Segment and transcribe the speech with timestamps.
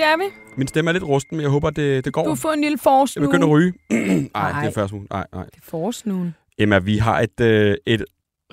[0.00, 0.24] Det er vi.
[0.56, 2.24] Min stemme er lidt rusten, men jeg håber, det, det går.
[2.24, 3.26] Du får en lille Jeg forsnue.
[3.26, 3.72] begynder at ryge.
[4.34, 4.92] Nej, det er først.
[4.92, 5.44] Nej, nej.
[5.44, 6.34] Det er forsnuen.
[6.58, 8.04] Emma, vi har et, øh, et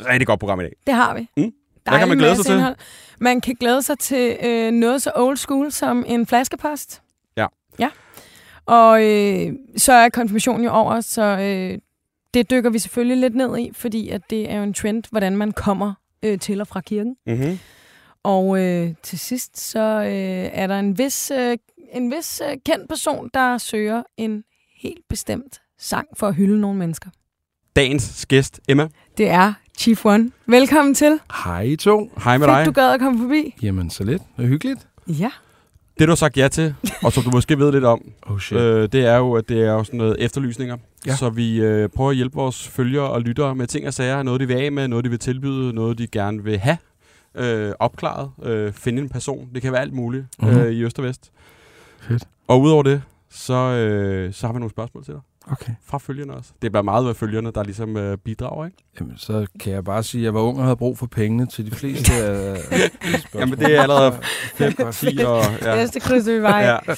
[0.06, 0.73] rigtig godt program i dag.
[0.88, 1.28] Det har vi.
[1.38, 1.52] Mm.
[1.90, 2.54] Hvad kan man glæde sig til?
[2.54, 2.76] indhold.
[3.20, 7.02] Man kan glæde sig til øh, noget så old school som en flaskepost.
[7.38, 7.46] Ja.
[7.80, 7.90] Ja.
[8.66, 11.78] Og øh, så er konfirmationen jo over, så øh,
[12.34, 15.38] det dykker vi selvfølgelig lidt ned i, fordi at det er jo en trend, hvordan
[15.38, 17.16] man kommer øh, til og fra kirken.
[17.28, 17.59] Mm-hmm.
[18.27, 21.58] Og øh, til sidst så øh, er der en vis, øh,
[21.94, 24.44] en vis øh, kendt person, der søger en
[24.81, 27.09] helt bestemt sang for at hylde nogle mennesker.
[27.76, 28.88] Dagens gæst, Emma.
[29.17, 30.31] Det er Chief One.
[30.45, 31.19] Velkommen til.
[31.45, 32.11] Hej to.
[32.23, 32.66] Hej med Fedt, dig.
[32.66, 33.56] du gad at komme forbi.
[33.61, 34.22] Jamen, så lidt.
[34.38, 34.88] Det er hyggeligt.
[35.08, 35.31] Ja.
[36.00, 38.58] Det, du har sagt ja til, og som du måske ved lidt om, Oh shit.
[38.59, 40.78] øh, det er jo, at det er jo sådan noget efterlysninger.
[41.06, 41.16] Ja.
[41.16, 44.23] Så vi øh, prøver at hjælpe vores følgere og lyttere med ting og sager.
[44.23, 46.78] Noget, de vil af med, noget, de vil tilbyde, noget, de gerne vil have
[47.38, 48.32] øh, opklaret.
[48.44, 49.50] Øh, finde en person.
[49.54, 50.50] Det kan være alt muligt Mhm.
[50.50, 50.66] mm-hmm.
[50.66, 51.32] øh, i Øst og Vest.
[52.02, 52.24] Fedt.
[52.48, 55.22] Og udover det, så, øh, så har vi nogle spørgsmål til dig.
[55.52, 55.72] Okay.
[55.86, 56.52] Fra følgerne også.
[56.62, 58.78] Det bliver meget af følgerne, der ligesom øh, bidrager, ikke?
[59.00, 61.46] Jamen, så kan jeg bare sige, at jeg var ung og havde brug for pengene
[61.46, 63.42] til de fleste af spørgsmål.
[63.42, 64.14] Jamen, det er allerede
[64.56, 64.96] 5, Godt.
[64.96, 65.42] 10 og...
[65.62, 65.76] Ja.
[65.76, 66.60] Næste krydser vi vej.
[66.88, 66.94] ja.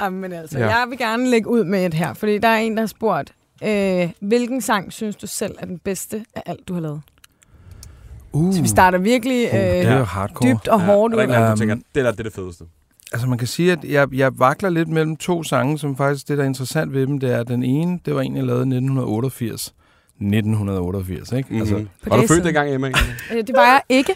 [0.00, 0.68] Jamen altså, ja.
[0.78, 3.34] jeg vil gerne lægge ud med et her, fordi der er en, der har spurgt,
[3.64, 7.02] øh, hvilken sang synes du selv er den bedste af alt, du har lavet?
[8.32, 10.50] Uh, Så vi starter virkelig uh, det er jo hardcore.
[10.50, 11.28] dybt og Ja, hårdt er der ud.
[11.28, 12.64] ikke noget, du Øhm, tænker, det der det er det fedeste?
[13.12, 16.38] Altså, man kan sige, at jeg, jeg vakler lidt mellem to sange, som faktisk, det
[16.38, 18.62] der er interessant ved dem, det er, at den ene, det var en, jeg lavede
[18.62, 19.74] i 1988.
[20.20, 21.48] 1988, ikke?
[21.48, 21.60] Mm-hmm.
[21.60, 22.88] Altså, På var du født dengang, Emma?
[23.32, 24.14] Øh, det var jeg ikke.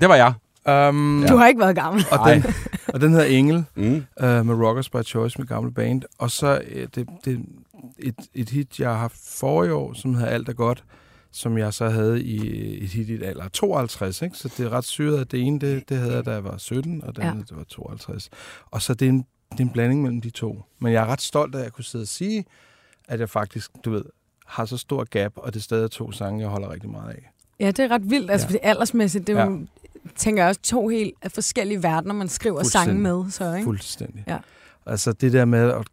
[0.00, 0.32] det var jeg.
[0.88, 2.04] um, Du har ikke været gammel.
[2.10, 2.44] og, den,
[2.94, 3.64] og den hedder Engel.
[3.76, 3.84] Mm.
[4.22, 6.02] uh, med Rockers by Choice, med gamle band.
[6.18, 7.38] Og så uh, det, det,
[7.98, 10.84] et, et hit, jeg har haft forrige år, som hedder Alt er godt,
[11.32, 12.38] som jeg så havde i
[12.84, 14.22] et hit i et alder af 52.
[14.22, 14.36] Ikke?
[14.36, 16.56] Så det er ret syret, at det ene, det, det havde jeg, da jeg var
[16.58, 17.30] 17, og det Ja.
[17.30, 18.30] andet, det var 52.
[18.70, 19.18] Og så det er en,
[19.52, 20.62] det er en blanding mellem de to.
[20.78, 22.44] Men jeg er ret stolt af, at jeg kunne sidde og sige,
[23.08, 24.04] at jeg faktisk, du ved,
[24.46, 27.30] har så stor gap, og det er stadig to sange, jeg holder rigtig meget af.
[27.60, 28.30] Ja, det er ret vildt.
[28.30, 28.52] Altså, Ja.
[28.52, 28.56] ja.
[28.58, 29.50] fordi aldersmæssigt, det er jo,
[30.04, 30.10] Ja.
[30.16, 33.30] tænker jeg også, to helt forskellige verdener, man skriver sange med.
[33.30, 33.64] Så, ikke?
[33.64, 34.24] Fuldstændig.
[34.26, 34.38] Ja.
[34.86, 35.84] Altså det der med, at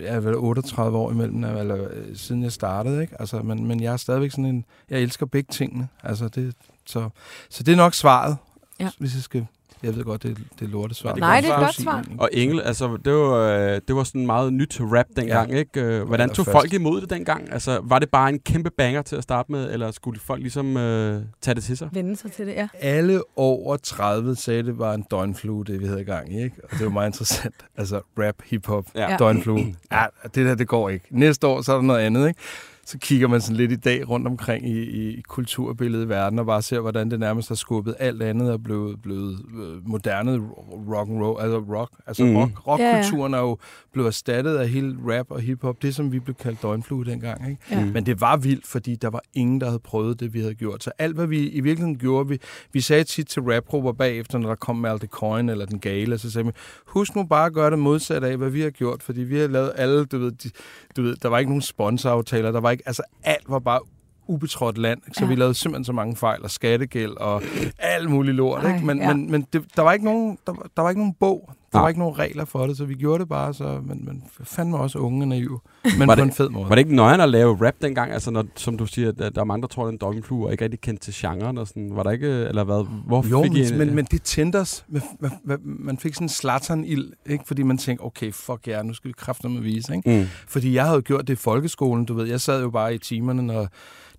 [0.00, 3.20] jeg er vel 38 år imellem, eller øh, siden jeg startede, ikke?
[3.20, 5.88] Altså, men, men jeg er stadigvæk sådan en, jeg elsker begge tingene.
[6.02, 6.54] Altså det,
[6.86, 7.08] så,
[7.50, 8.36] så det er nok svaret,
[8.80, 8.90] Ja.
[8.98, 9.46] hvis jeg skal,
[9.84, 11.10] jeg ved godt, det, det er lortet svar.
[11.10, 12.04] Ja, det Nej, det er et godt svar.
[12.18, 15.58] Og Engel, altså, det var, øh, det var sådan meget nyt rap dengang, ja.
[15.58, 15.80] ikke?
[15.80, 17.52] Øh, Hvordan tog folk imod det dengang?
[17.52, 20.76] Altså, var det bare en kæmpe banger til at starte med, eller skulle folk ligesom
[20.76, 21.88] øh, tage det til sig?
[21.92, 22.68] Vende sig til det, ja.
[22.80, 26.56] Alle over 30 sagde, det var en døgnflue, det vi havde i gang i, ikke?
[26.64, 27.54] Og det var meget interessant.
[27.76, 28.84] Altså rap, hiphop.
[28.94, 29.16] Ja.
[29.18, 29.74] døgnflue.
[29.92, 31.06] Ja, det der, det går ikke.
[31.10, 32.40] Næste år, så er der noget andet, ikke?
[32.86, 36.46] Så kigger man sådan lidt i dag rundt omkring i, i kulturbilledet i verden, og
[36.46, 40.40] bare ser, hvordan det nærmest har skubbet alt andet og blevet, blevet øh, moderne
[40.88, 41.90] rock and roll, altså rock.
[42.06, 42.36] Altså mm.
[42.36, 43.58] rock, rockkulturen Ja, er jo
[43.92, 47.62] blevet erstattet af hele rap og hiphop, det som vi blev kaldt døgnflue dengang, ikke?
[47.70, 47.84] ja.
[47.84, 47.90] Mm.
[47.90, 50.84] Men det var vildt, fordi der var ingen, der havde prøvet det, vi havde gjort.
[50.84, 52.38] Så alt, hvad vi i virkeligheden gjorde, vi,
[52.72, 56.30] vi sagde tit til rapgrupper bagefter, når der kom Malte Coin eller Den Gale, så
[56.30, 56.52] sagde vi,
[56.86, 59.46] husk nu bare at gøre det modsat af, hvad vi har gjort, fordi vi har
[59.46, 60.50] lavet alle, du ved, de,
[60.96, 63.80] du ved der var ikke nogen sponsoraftaler, der var ikke, altså alt var bare
[64.26, 65.18] ubetrådt land, ikke?
[65.18, 65.28] så Ja.
[65.28, 67.42] vi lavede simpelthen så mange fejl, og skattegæld og
[67.78, 68.86] alt muligt lort, Ej, ikke?
[68.86, 69.14] men, ja.
[69.14, 71.88] men, men det, der var ikke nogen, der, der var ikke nogen bog, der var
[71.88, 74.98] ikke nogen regler for det, så vi gjorde det bare, så, men, men fandme også
[74.98, 75.60] unge og naive,
[75.98, 76.68] men Var på det- en fed måde.
[76.68, 78.12] Var det ikke nøjeren at lave rap dengang?
[78.12, 80.52] Altså, når, som du siger, der, der er mange, der tror, er en dommelflue, og
[80.52, 81.90] ikke rigtig kendt til genren og sådan.
[81.96, 82.86] Var der ikke, eller hvad?
[83.06, 84.84] Hvor Jo, fik I men, en, men, men det tændte os.
[85.20, 87.44] Man, man, man fik sådan en slattern ild, ikke?
[87.46, 89.94] fordi man tænkte, okay, fuck ja, nu skal vi kræfter med vise.
[89.96, 90.18] Ikke?
[90.20, 90.26] Mm.
[90.48, 92.26] Fordi jeg havde jo gjort det i folkeskolen, du ved.
[92.26, 93.68] Jeg sad jo bare i timerne, når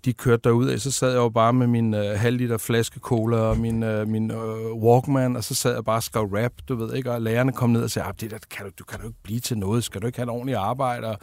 [0.05, 2.99] de kørte derud af, så sad jeg jo bare med min øh, halv liter flaske
[2.99, 6.51] cola og min, øh, min øh, Walkman, og så sad jeg bare og skrev rap,
[6.69, 8.83] du ved ikke, og lærerne kom ned og sagde, ah, det der, kan du, du
[8.83, 11.17] kan du ikke blive til noget, skal du ikke have et ordentligt arbejde, og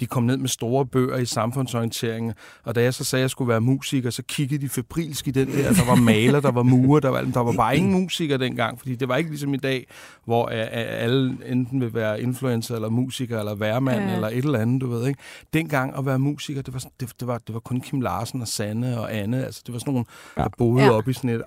[0.00, 2.32] de kom ned med store bøger i samfundsorientering,
[2.64, 5.30] og da jeg så sagde, at jeg skulle være musiker, så kiggede de febrilsk i
[5.30, 8.36] den der, der var maler, der var murer, der var, der var bare ingen musiker
[8.36, 9.86] dengang, fordi det var ikke ligesom i dag,
[10.24, 14.08] hvor øh, øh, alle enten vil være influencer, eller musiker, eller værmand, Ja.
[14.08, 14.14] ja.
[14.14, 15.20] eller et eller andet, du ved ikke.
[15.52, 18.48] Dengang at være musiker, det var, det, det var, det var kun Kim Larsen og
[18.48, 20.06] Sanne og Anne, altså det var sådan nogle,
[20.36, 20.42] Ja.
[20.42, 20.88] der boede Ja.
[20.90, 20.96] ja.
[20.96, 21.42] op i sådan et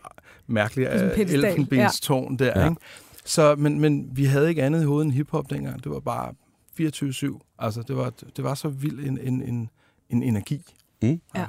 [0.48, 2.70] mærkeligt øh, elfenbenstårn der, Ja.
[2.70, 2.82] ikke?
[3.26, 5.84] Så, men, men vi havde ikke andet i hovedet end hiphop dengang.
[5.84, 6.34] Det var bare
[6.82, 7.56] 24-7.
[7.60, 9.70] Altså, det var, det var så vild en, en, en,
[10.10, 10.62] en energi.
[11.02, 11.22] Mm.
[11.36, 11.46] Ja.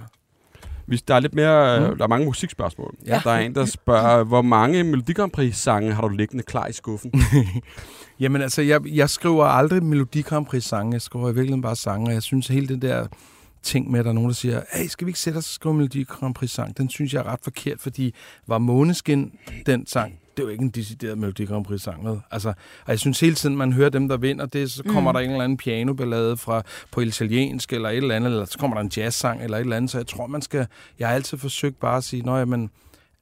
[0.86, 1.90] Hvis der er lidt mere, Mm.
[1.90, 1.96] mm.
[1.98, 2.94] der er mange musikspørgsmål.
[3.06, 3.20] Ja.
[3.24, 6.72] Der er en, der spørger, hvor mange Melodi Grand Prix-sange har du liggende klar i
[6.72, 7.12] skuffen?
[8.20, 10.92] Jamen altså, jeg, jeg skriver aldrig Melodi Grand Prix sange.
[10.92, 13.06] Jeg skriver i virkeligheden bare sange, og jeg synes hele det der
[13.62, 15.54] ting med, at der er nogen, der siger, hey, skal vi ikke sætte os og
[15.54, 16.76] skrive Melodi Grand Prix sang?
[16.76, 18.14] Den synes jeg er ret forkert, fordi
[18.46, 19.32] var Måneskin
[19.66, 22.16] den sang, det er jo ikke en decideret Melodi Grand Prix sang med.
[22.30, 22.54] Altså, og
[22.88, 25.14] jeg synes hele tiden, man hører dem, der vinder, det, så kommer Mm.
[25.14, 28.76] der en eller anden pianoballade fra, på italiensk, eller et eller andet, eller så kommer
[28.76, 30.66] der en jazzsang, eller et eller andet, så jeg tror, man skal,
[30.98, 32.70] jeg har altid forsøgt bare at sige, nå, jamen,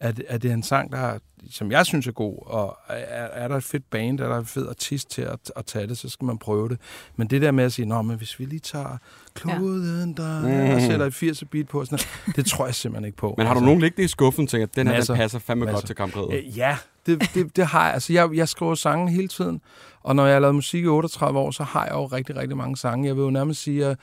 [0.01, 1.19] er det, er det en sang, der er,
[1.51, 2.95] som jeg synes er god, og er,
[3.25, 5.99] er der et fedt band, er der en fed artist til at, at tage det,
[5.99, 6.79] så skal man prøve det.
[7.17, 8.97] Men det der med at sige, nå, men hvis vi lige tager
[9.35, 10.75] kloden der, Mm.
[10.75, 13.35] og sætter et 80 beat på, sådan noget, det tror jeg simpelthen ikke på.
[13.39, 15.15] Men har du nogen liggende i skuffen, tænker, at den her Masser.
[15.15, 15.95] den passer fandme Masser.
[15.95, 16.45] godt til Prix?
[16.47, 16.77] Øh, Ja,
[17.09, 17.95] det, det, det har jeg.
[17.95, 19.61] Altså, jeg, jeg skriver sange hele tiden,
[20.01, 22.57] og når jeg har lavet musik i 38 år, så har jeg jo rigtig, rigtig
[22.57, 23.07] mange sange.
[23.07, 23.99] Jeg vil jo nærmest sige, at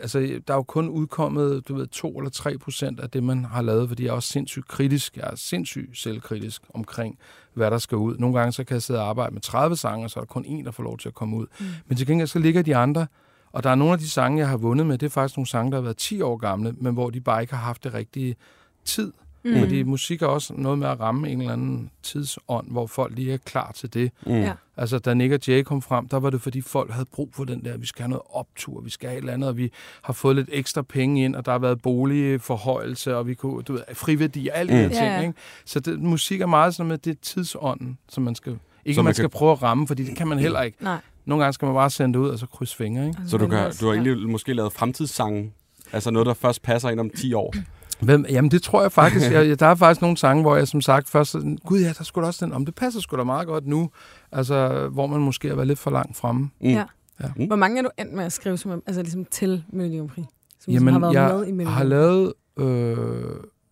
[0.00, 3.44] altså, der er jo kun udkommet, du ved, 2 eller 3 procent af det, man
[3.44, 5.16] har lavet, fordi jeg er også sindssygt kritisk.
[5.16, 7.18] Jeg er sindssygt selvkritisk omkring,
[7.54, 8.16] hvad der skal ud.
[8.16, 10.28] Nogle gange så kan jeg sidde og arbejde med 30 sange, og så er der
[10.28, 11.46] kun en, der får lov til at komme ud.
[11.60, 11.66] Mm.
[11.86, 13.06] Men til gengæld så ligger de andre,
[13.52, 15.48] og der er nogle af de sange, jeg har vundet med, det er faktisk nogle
[15.48, 17.94] sange, der har været 10 år gamle, men hvor de bare ikke har haft det
[17.94, 18.36] rigtige
[18.84, 19.12] tid.
[19.44, 19.58] Mm.
[19.58, 23.32] Fordi musik er også noget med at ramme en eller anden tidsånd, hvor folk lige
[23.32, 24.10] er klar til det.
[24.26, 24.32] Mm.
[24.32, 24.52] Ja.
[24.76, 27.44] Altså, da Nick og Jay kom frem, der var det, fordi folk havde brug for
[27.44, 29.72] den der, vi skal have noget optur, vi skal have et eller andet, og vi
[30.02, 33.72] har fået lidt ekstra penge ind, og der har været boligforhøjelse, og vi kunne, du
[33.72, 34.82] ved, friværdi og alle de Mm.
[34.82, 35.20] her ting, Ja, ja.
[35.20, 35.34] ikke?
[35.64, 39.00] Så det, musik er meget sådan med, det er tidsånden, som man skal, ikke Så
[39.00, 40.84] man, man skal kan- prøve at ramme, fordi det kan man heller ikke.
[40.84, 40.98] Nej.
[41.24, 43.18] Nogle gange skal man bare sende det ud, og så krydse fingre, ikke?
[43.26, 45.52] Så du, kan, du har egentlig måske lavet fremtidssange?
[45.92, 47.54] Altså noget, der først passer ind om 10 år?
[48.00, 48.26] Hvem?
[48.28, 49.30] Jamen, det tror jeg faktisk.
[49.32, 52.04] Jeg, der er faktisk nogle sange, hvor jeg som sagt først sådan, gud ja, der
[52.04, 53.90] skulle også den, om det passer sgu da meget godt nu.
[54.32, 56.50] Altså, hvor man måske har været lidt for langt fremme.
[56.60, 56.68] Mm.
[56.68, 56.84] Ja.
[57.22, 57.28] Ja.
[57.36, 57.46] Mm.
[57.46, 60.24] Hvor mange er du endt med at skrive som, altså ligesom til Melodi Prix?
[60.60, 62.96] Som Jamen, ligesom har været jeg med i Melodi har lavet, øh,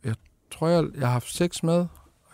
[0.04, 0.14] jeg
[0.50, 1.86] tror, jeg, jeg har haft seks med,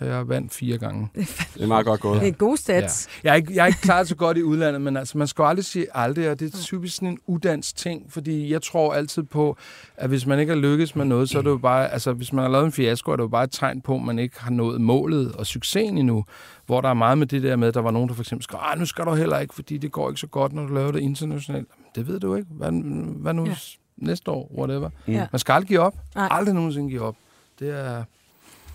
[0.06, 1.08] jeg har vandt fire gange.
[1.14, 2.18] Det er meget godt gået.
[2.18, 2.26] Prix?
[2.26, 3.08] Det er gode stats.
[3.24, 5.42] Jeg er, ikke, jeg er ikke klaret så godt i udlandet, men altså, man skal
[5.44, 9.22] aldrig sige aldrig, og det er typisk sådan en uddansk ting, fordi jeg tror altid
[9.22, 9.56] på,
[9.96, 12.32] at hvis man ikke har lykkes med noget, så er det jo bare, altså hvis
[12.32, 14.40] man har lavet en fiasko, er det jo bare et tegn på, at man ikke
[14.40, 16.24] har nået målet og succesen endnu,
[16.66, 18.42] hvor der er meget med det der med, at der var nogen, der for eksempel
[18.44, 20.90] skrev, nu skal du heller ikke, fordi det går ikke så godt, når du laver
[20.92, 21.68] det internationalt.
[21.94, 22.48] Det ved du ikke.
[22.50, 22.72] Hvad,
[23.16, 23.50] hvad nu Ja.
[23.50, 23.56] ja.
[23.96, 24.90] næste år, whatever.
[25.08, 25.26] Ja.
[25.32, 25.94] Man skal aldrig give op.
[26.14, 26.28] Nej.
[26.30, 27.16] Aldrig nogensinde give op.
[27.58, 28.04] Det er...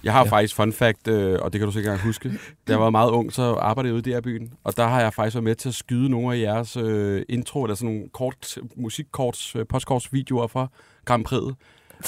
[0.05, 0.29] Jeg har ja.
[0.29, 2.29] Faktisk fun fact, øh, og det kan du sikkert huske.
[2.67, 5.13] Da jeg var meget ung, så arbejdede jeg ude i DR-byen, og der har jeg
[5.13, 8.57] faktisk været med til at skyde nogle af jeres øh, intro, eller sådan nogle kort,
[8.75, 10.67] musikkorts, øh, postkortsvideoer fra
[11.05, 11.55] Grand Prix.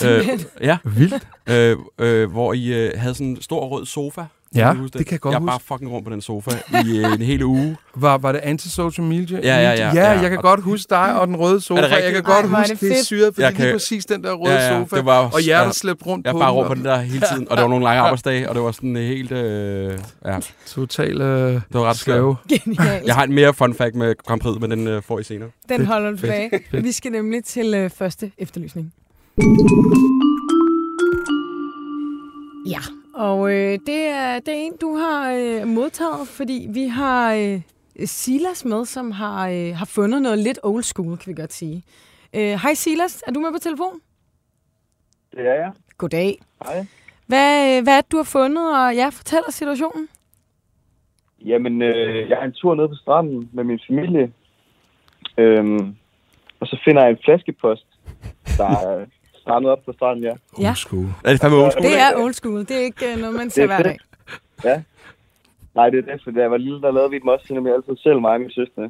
[0.06, 0.28] Øh,
[0.62, 1.28] ja, Vildt.
[1.50, 4.26] øh, øh, hvor I øh, havde sådan en stor rød sofa.
[4.56, 5.48] Ja, Kan det kan jeg godt Jeg huske.
[5.52, 6.52] bare fucking rundt på den sofa
[6.86, 7.78] i øh, en hel uge.
[7.96, 9.40] Var, var det anti-social media?
[9.44, 10.12] Ja, ja, ja, ja.
[10.14, 10.20] ja.
[10.22, 11.82] jeg kan godt huske dig og den røde sofa.
[11.82, 13.06] Jeg kan Ej, godt huske, det det er fedt.
[13.06, 14.96] syret, fordi Jeg lige kan- præcis den der røde Ja, ja, sofa.
[14.96, 15.72] det var- og hjertet ja.
[15.74, 16.56] slæbt rundt Jeg på bare den.
[16.58, 18.72] rundt på den der hele tiden, og det var nogle lange arbejdsdage, og det var
[18.72, 19.32] sådan helt...
[19.32, 22.36] Øh, ja, Total øh, det var ret skæve.
[22.50, 23.06] Genialt.
[23.08, 25.50] Jeg har en mere fun fact med Grand Prix, men den øh, får I senere.
[25.70, 26.50] Den Fedt, holder du tilbage.
[26.72, 28.94] Vi skal nemlig til øh, første efterlysning.
[32.70, 32.80] Ja,
[33.18, 37.62] og øh, det, er, det er en, du har øh, modtaget, fordi vi har øh,
[38.06, 41.84] Silas med, som har, øh, har fundet noget lidt old school, kan vi godt sige.
[42.36, 44.00] Øh, Hej Silas, er du med på telefon?
[45.32, 45.72] Det er jeg.
[45.98, 46.39] Goddag.
[46.63, 46.86] Hej.
[47.27, 50.08] Hvad, øh, hvad er det, du har fundet, og ja, fortæl os situationen.
[51.46, 54.32] Jamen, øh, jeg har en tur ned på stranden med min familie.
[55.38, 55.96] Øhm,
[56.60, 57.88] og så finder jeg en flaskepost,
[58.58, 59.06] der er
[59.48, 60.36] strandet op på stranden, ja.
[60.60, 60.70] Ja.
[60.70, 61.08] Old school.
[61.25, 61.86] Er det fandme old school?
[61.86, 63.98] Det er old school, det er ikke øh, noget, man ser Det hver er dag.
[64.63, 64.82] Ja.
[65.75, 67.68] Nej, det er det, for da jeg var lille, der lavede vi dem også, selvom
[67.68, 68.89] jeg altid selv, mig og min søster.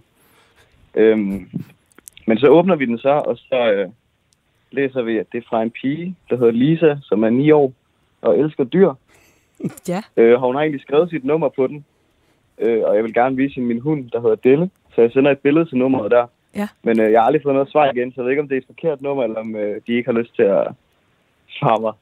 [0.95, 1.49] Øhm,
[2.27, 3.89] men så åbner vi den så, og så øh,
[4.71, 7.73] læser vi, at det er fra en pige, der hedder Lisa, som er 9 år
[8.21, 8.93] og elsker dyr.
[9.87, 10.01] Ja.
[10.17, 11.85] Øh, og hun har egentlig skrevet sit nummer på den.
[12.59, 14.69] Øh, og jeg vil gerne vise hende min hund, der hedder Delle.
[14.95, 16.27] Så jeg sender et billede til nummeret der.
[16.55, 16.67] Ja.
[16.83, 18.55] Men øh, jeg har aldrig fået noget svar igen, så jeg ved ikke, om det
[18.55, 20.67] er et forkert nummer, eller om øh, de ikke har lyst til at
[21.49, 21.93] svare mig.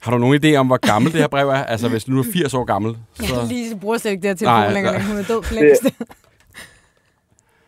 [0.00, 1.64] Har du nogen idé om, hvor gammelt det her brev er?
[1.64, 3.34] Altså, hvis du nu er 80 år gammel, så...
[3.34, 5.02] Ja, Lise bruger slet ikke det her telefon Nej, længere, nej.
[5.02, 5.84] hun er død for længst.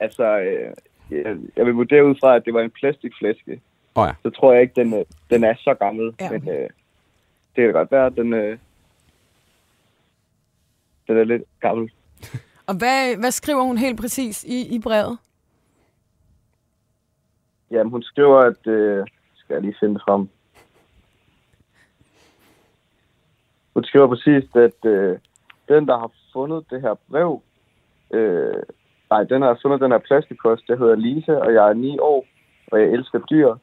[0.00, 0.72] Altså, øh,
[1.10, 3.60] jeg, jeg vil vurdere ud fra, at det var en plastikflaske.
[3.96, 4.12] Åh ja.
[4.22, 6.14] Så tror jeg ikke, den, øh, den er så gammel.
[6.20, 6.30] Ja.
[6.30, 6.68] Men øh,
[7.56, 8.58] det kan godt være, at den, øh,
[11.06, 11.90] den er lidt gammel.
[12.66, 15.18] Og hvad, hvad skriver hun helt præcis i, i brevet?
[17.70, 18.66] Jamen, hun skriver, at...
[18.66, 20.28] Øh, skal jeg lige finde det frem.
[23.74, 25.18] Hun skriver præcis, at øh,
[25.68, 27.42] den, der har fundet det her brev,
[28.10, 28.62] øh,
[29.10, 30.62] Nej, den har fundet den her plastikpost.
[30.68, 32.26] Jeg hedder Lisa, og jeg er 9 år,
[32.66, 33.54] og jeg elsker dyr.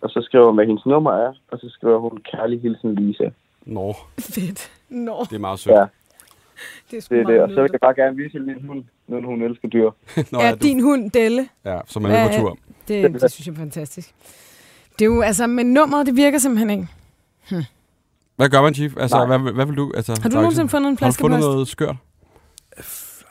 [0.00, 3.30] Og så skriver hun, hvad hendes nummer er, og så skriver hun kærlig hilsen Lisa.
[3.66, 4.72] Nå, Fedt.
[4.88, 5.74] Nå, det er meget sødt.
[5.74, 5.86] Ja,
[6.90, 7.40] det er sgu det er det.
[7.42, 8.84] Og så vil jeg bare gerne vise hende min hund,
[9.20, 9.90] når hun elsker dyr.
[10.32, 11.48] Nå, Er du, din hund Delle?
[11.64, 12.58] ja, som er med på Ja, tur.
[12.88, 14.14] Det, det synes jeg er fantastisk.
[14.98, 16.88] Det er jo, altså, men nummeret, det virker simpelthen ikke.
[18.36, 18.92] Hvad gør man, Chief?
[18.96, 19.92] Altså, hvad, hvad vil du?
[19.96, 21.54] Altså, Har du nogensinde sådan- fundet en Har du fundet flaskepost?
[21.54, 21.96] noget skørt?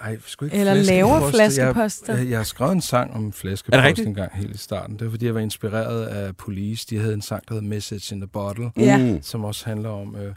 [0.02, 2.14] Ej, sgu ikke Eller laver flaskeposter?
[2.14, 4.96] Jeg, jeg, jeg har skrevet en sang om det flaskepost en gang helt i starten.
[4.96, 6.88] Det var, fordi jeg var inspireret af Police.
[6.90, 8.98] De havde en sang, der hed Message in the Bottle, Ja.
[8.98, 9.22] Mm.
[9.22, 10.16] som også handler om...
[10.16, 10.34] Øh,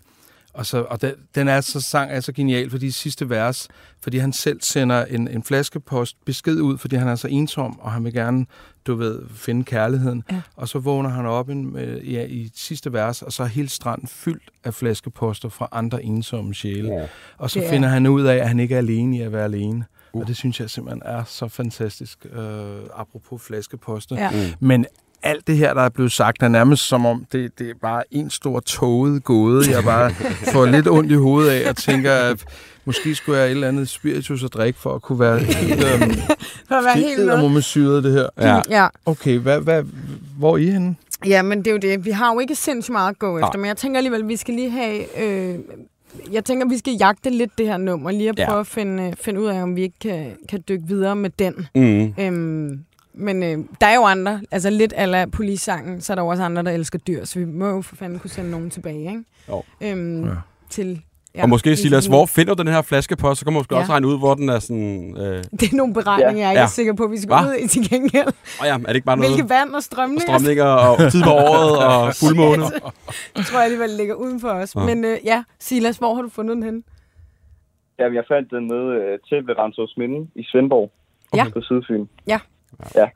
[0.54, 3.68] og så, og den, den er så, sang er så genial, fordi sidste vers,
[4.02, 7.92] fordi han selv sender en, en flaskepost besked ud, fordi han er så ensom, og
[7.92, 8.46] han vil gerne,
[8.86, 10.22] du ved, finde kærligheden.
[10.32, 10.40] Ja.
[10.56, 13.68] Og så vågner han op en, øh, ja, i sidste vers, og så er hele
[13.68, 16.88] stranden fyldt af flaskeposter fra andre ensomme sjæle.
[16.94, 17.06] Ja.
[17.38, 19.32] Og så Det er- finder han ud af, at han ikke er alene i at
[19.32, 19.84] være alene.
[20.12, 20.20] Uh.
[20.20, 22.40] Og det synes jeg simpelthen er så fantastisk, øh,
[22.96, 24.16] apropos flaskeposter.
[24.16, 24.30] Ja.
[24.30, 24.66] Mm.
[24.66, 24.86] Men
[25.24, 28.02] alt det her, der er blevet sagt, er nærmest som om, det, det er bare
[28.10, 29.70] en stor toget gåde.
[29.70, 30.10] Jeg bare
[30.52, 32.44] får lidt ondt i hovedet af og tænker, at
[32.84, 35.84] måske skulle jeg have et eller andet spiritus at drikke for at kunne være helt,
[35.84, 36.12] øhm,
[36.68, 37.62] For at være helt med.
[37.62, 38.28] syret det her.
[38.38, 38.60] Ja.
[38.70, 38.88] Ja.
[39.06, 39.82] Okay, hvad, hvad,
[40.38, 40.96] hvor er I henne?
[41.26, 42.04] ja, men det er jo det.
[42.04, 43.56] Vi har jo ikke sindssygt meget at gå efter, Nej.
[43.56, 45.22] men jeg tænker alligevel, at vi skal lige have...
[45.24, 45.58] Øh,
[46.32, 48.46] jeg tænker, at vi skal jagte lidt det her nummer, lige at Ja.
[48.48, 51.30] prøve at finde, øh, finde ud af, om vi ikke kan, kan dykke videre med
[51.38, 51.66] den.
[51.74, 52.14] Mm.
[52.24, 52.78] Øhm,
[53.14, 56.42] men øh, der er jo andre, altså lidt ala polisangen, så er der jo også
[56.42, 59.24] andre, der elsker dyr, så vi må jo for fanden kunne sende nogen tilbage, ikke?
[59.48, 59.62] Jo.
[59.80, 60.28] Øhm, Ja.
[60.30, 60.34] ja.
[60.70, 61.02] Til,
[61.34, 63.38] ja, Og måske, Silas, hvor finder du den her flaskepost?
[63.38, 63.80] Så kan man måske Ja.
[63.80, 65.16] også regne ud, hvor den er sådan...
[65.18, 65.44] Øh...
[65.60, 66.64] Det er nogle beregninger, jeg er ikke Ja.
[66.64, 67.40] er sikker på, vi skal Hva?
[67.48, 68.26] ud i til gengæld.
[68.60, 69.32] Oh ja, er det ikke bare noget?
[69.34, 72.62] Hvilke vand og Og strømninger, strømninger og tid på året og fuldmåne.
[73.36, 74.74] det tror jeg alligevel ligger uden for os.
[74.74, 74.80] Ja.
[74.84, 76.82] Men øh, ja, Silas, hvor har du fundet den henne?
[77.98, 80.90] Jamen, jeg fandt den nede øh, tæt ved Randsos Minde i Svendborg.
[81.34, 81.44] Ja.
[81.52, 82.04] På Sydfyn.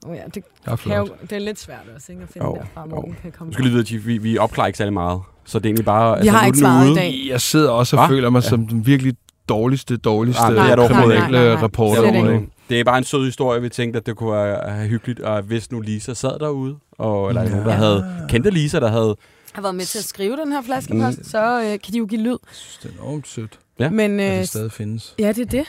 [0.06, 2.54] Oh, ja, det, er kan jo, det er lidt svært også, ikke, at finde Jo,
[2.54, 4.92] derfra, hvor den kan komme Du skal lige vide, Chief, vi, vi opklarer ikke særlig
[4.92, 5.20] meget.
[5.44, 6.16] Så det er egentlig bare...
[6.16, 7.14] altså, Vi har nu er ikke svaret i dag.
[7.28, 8.14] Jeg sidder også og Hva?
[8.14, 9.14] føler mig som den virkelig
[9.48, 10.54] dårligste, dårligste ikke.
[10.54, 10.82] Nej, ikke.
[10.82, 12.48] overhovedet.
[12.68, 15.42] Det er bare en sød historie, vi tænkte, at det kunne være have hyggeligt, og
[15.42, 17.48] hvis nu Lisa sad derude, og, eller Ja.
[17.50, 19.16] nogen, der havde kendte Lisa, der havde...
[19.52, 22.20] har været med til at skrive den her flaskepost, så øh, kan de jo give
[22.20, 22.30] lyd.
[22.30, 23.90] Jeg synes, det er enormt sødt, Ja.
[23.90, 25.14] Men, at øh, det stadig findes.
[25.18, 25.64] Ja, det er det.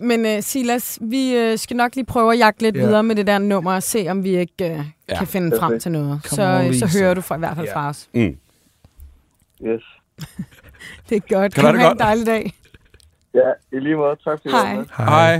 [0.00, 2.86] Men uh, Silas, vi øh, skal nok lige prøve at jagte lidt Ja.
[2.86, 5.18] videre med det der nummer, og se om vi ikke øh, Ja.
[5.18, 5.82] kan finde frem Perfekt.
[5.82, 6.22] til noget.
[6.22, 7.74] Come Så, on, så hører du fra, i hvert fald Ja.
[7.76, 8.08] fra os.
[8.14, 8.36] Mm.
[9.66, 9.82] Yes.
[11.08, 11.54] Det er godt.
[11.54, 12.52] Kan Kan du have en dejlig dag?
[13.34, 14.16] Ja, i lige måde.
[14.24, 14.76] Tak for Hej.
[14.76, 14.86] det.
[14.96, 15.36] Hej.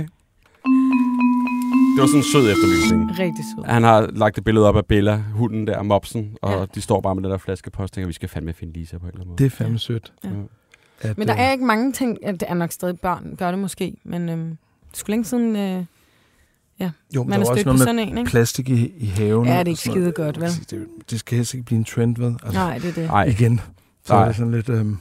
[1.95, 3.19] Det var sådan en sød efterlysning.
[3.19, 3.63] Rigtig sød.
[3.65, 6.65] Han har lagt et billede op af Bella, hunden der, mopsen, og Ja.
[6.75, 9.07] de står bare med den der flaskepost, tænker, vi skal fandme finde Lisa på en
[9.09, 9.37] eller anden måde.
[9.37, 10.13] Det er fandme sødt.
[10.23, 10.29] Ja.
[11.01, 13.51] At, Men der øh, er ikke mange ting, ja, det er nok stadig børn, gør
[13.51, 14.57] det måske, men øhm,
[14.89, 15.85] det skulle længe siden, øh,
[17.15, 18.29] jo, men man der er er også med sådan en, ikke?
[18.29, 19.47] plastik i, i haven.
[19.47, 20.49] Ja, det er ikke skide godt, vel?
[20.69, 22.27] Det, det skal helst ikke blive en trend, ved.
[22.43, 23.07] Altså, Nej, det er det.
[23.07, 23.61] Nej, Igen.
[24.05, 24.21] Så Nej.
[24.23, 24.97] er det sådan lidt øhm,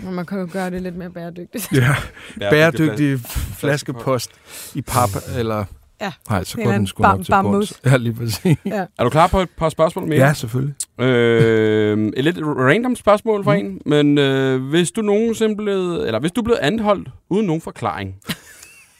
[0.00, 1.72] Men man kan jo gøre det lidt mere bæredygtigt.
[1.72, 1.94] ja,
[2.50, 3.20] bæredygtig
[3.56, 4.30] flaskepost
[4.74, 5.64] i pap, eller...
[6.00, 6.12] Ja.
[6.30, 7.80] Nej, så En går den sgu nok til bam- bunds.
[7.84, 8.56] Ja, lige præcis.
[8.98, 10.26] Er du klar på et par spørgsmål mere?
[10.26, 10.74] Ja, selvfølgelig.
[11.00, 16.32] Øh, et lidt random spørgsmål for en, men øh, hvis du nogensinde blev, eller hvis
[16.32, 18.14] du blev anholdt uden nogen forklaring,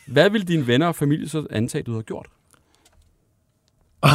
[0.06, 2.26] hvad ville dine venner og familie så antage, du havde gjort?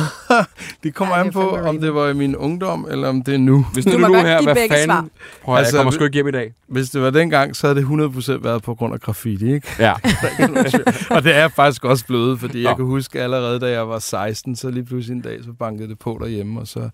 [0.83, 3.21] Det kommer Ja, an det er på, om det var i min ungdom, eller om
[3.21, 3.65] det er nu.
[3.73, 4.85] Hvis Du nu må nu her, hvad fanden?
[4.85, 5.05] svar.
[5.43, 6.53] Prøv, at, Altså, jeg kommer sgu ikke hjem i dag.
[6.67, 7.85] Hvis det var dengang, så havde det
[8.37, 9.67] 100% været på grund af graffiti, ikke?
[9.79, 9.93] Ja.
[11.15, 12.69] og det er jeg faktisk også blevet, fordi Nå.
[12.69, 15.89] jeg kan huske allerede, da jeg var 16, så lige pludselig en dag, så bankede
[15.89, 16.89] det på derhjemme, og så,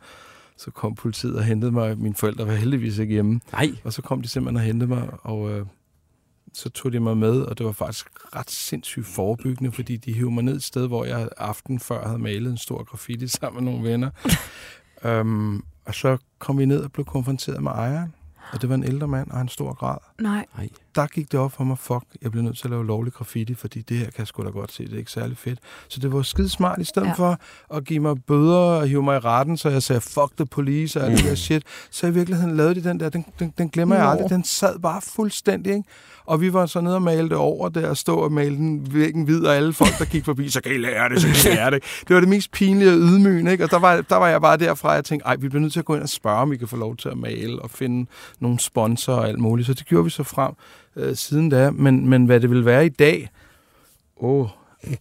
[0.57, 1.97] så kom politiet og hentede mig.
[1.97, 3.39] Mine forældre var heldigvis ikke hjemme.
[3.51, 3.71] Nej.
[3.83, 5.65] Og så kom de simpelthen og hentede mig, og øh,
[6.53, 10.31] så tog de mig med, og det var faktisk ret sindssygt forebyggende, fordi de hævde
[10.31, 13.71] mig ned et sted, hvor jeg aften før havde malet en stor graffiti sammen med
[13.71, 14.09] nogle venner.
[15.21, 18.13] um, og så kom vi ned og blev konfronteret med ejeren,
[18.51, 19.97] og det var en ældre mand og en stor grad.
[20.57, 20.69] Nej.
[20.97, 23.53] Der gik det op for mig, fuck, jeg bliver nødt til at lave lovlig graffiti,
[23.53, 25.59] fordi det her kan jeg sgu da godt se, det er ikke særlig fedt.
[25.87, 27.13] Så det var skide smart, i stedet Ja.
[27.13, 27.39] for
[27.73, 31.01] at give mig bøder og hive mig i retten, så jeg sagde, fuck the police
[31.01, 31.63] og alt det der shit.
[31.91, 34.11] Så i virkeligheden lavede de den der, den, den, den glemmer jeg Nå.
[34.11, 35.89] aldrig, den sad bare fuldstændig, ikke?
[36.27, 39.23] Og vi var så nede og malte over der, og stå og male den væggen
[39.23, 41.55] hvid, og alle folk, der gik forbi, så kan I lære det, så kan I
[41.57, 41.83] lære det.
[42.07, 43.63] Det var det mest pinlige og ydmygende, ikke?
[43.63, 45.79] Og der var, der var jeg bare derfra, jeg tænkte, ej, vi bliver nødt til
[45.79, 48.09] at gå ind og spørge, om vi kan få lov til at male og finde
[48.39, 49.67] nogle sponsorer og alt muligt.
[49.67, 50.53] Så det gjorde vi så frem
[50.95, 51.71] øh, siden da.
[51.71, 53.29] Men, men hvad det vil være i dag,
[54.21, 54.47] åh,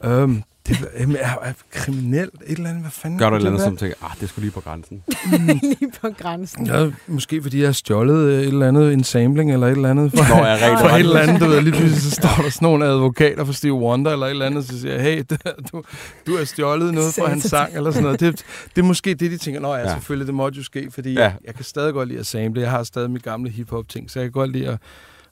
[0.04, 2.34] øhm, Det er, jamen, er, er kriminelt.
[2.46, 4.28] Et eller andet, hvad fanden Gør du et eller andet, det som tænker, ah, det
[4.28, 5.02] skulle lige på grænsen.
[5.62, 6.66] Lige på grænsen.
[6.66, 10.10] Ja, måske fordi jeg har stjålet øh, et eller andet ensambling eller et eller andet.
[10.12, 12.66] For, Nå, jeg for et eller andet, du ved, lige pludselig så står der sådan
[12.66, 15.42] nogle advokater for Steve Wonder eller et eller andet, så siger jeg, hey, det,
[15.72, 15.82] du,
[16.26, 18.20] du har stjålet noget fra hans sang eller sådan noget.
[18.20, 18.44] Det,
[18.76, 19.92] det er måske det, de tænker, nå ja, Ja.
[19.94, 21.20] selvfølgelig, det måtte jo ske, fordi Ja.
[21.22, 22.62] jeg, jeg kan stadig godt lide at sample.
[22.62, 24.78] Jeg har stadig mit gamle hiphop ting, så jeg kan godt lide at,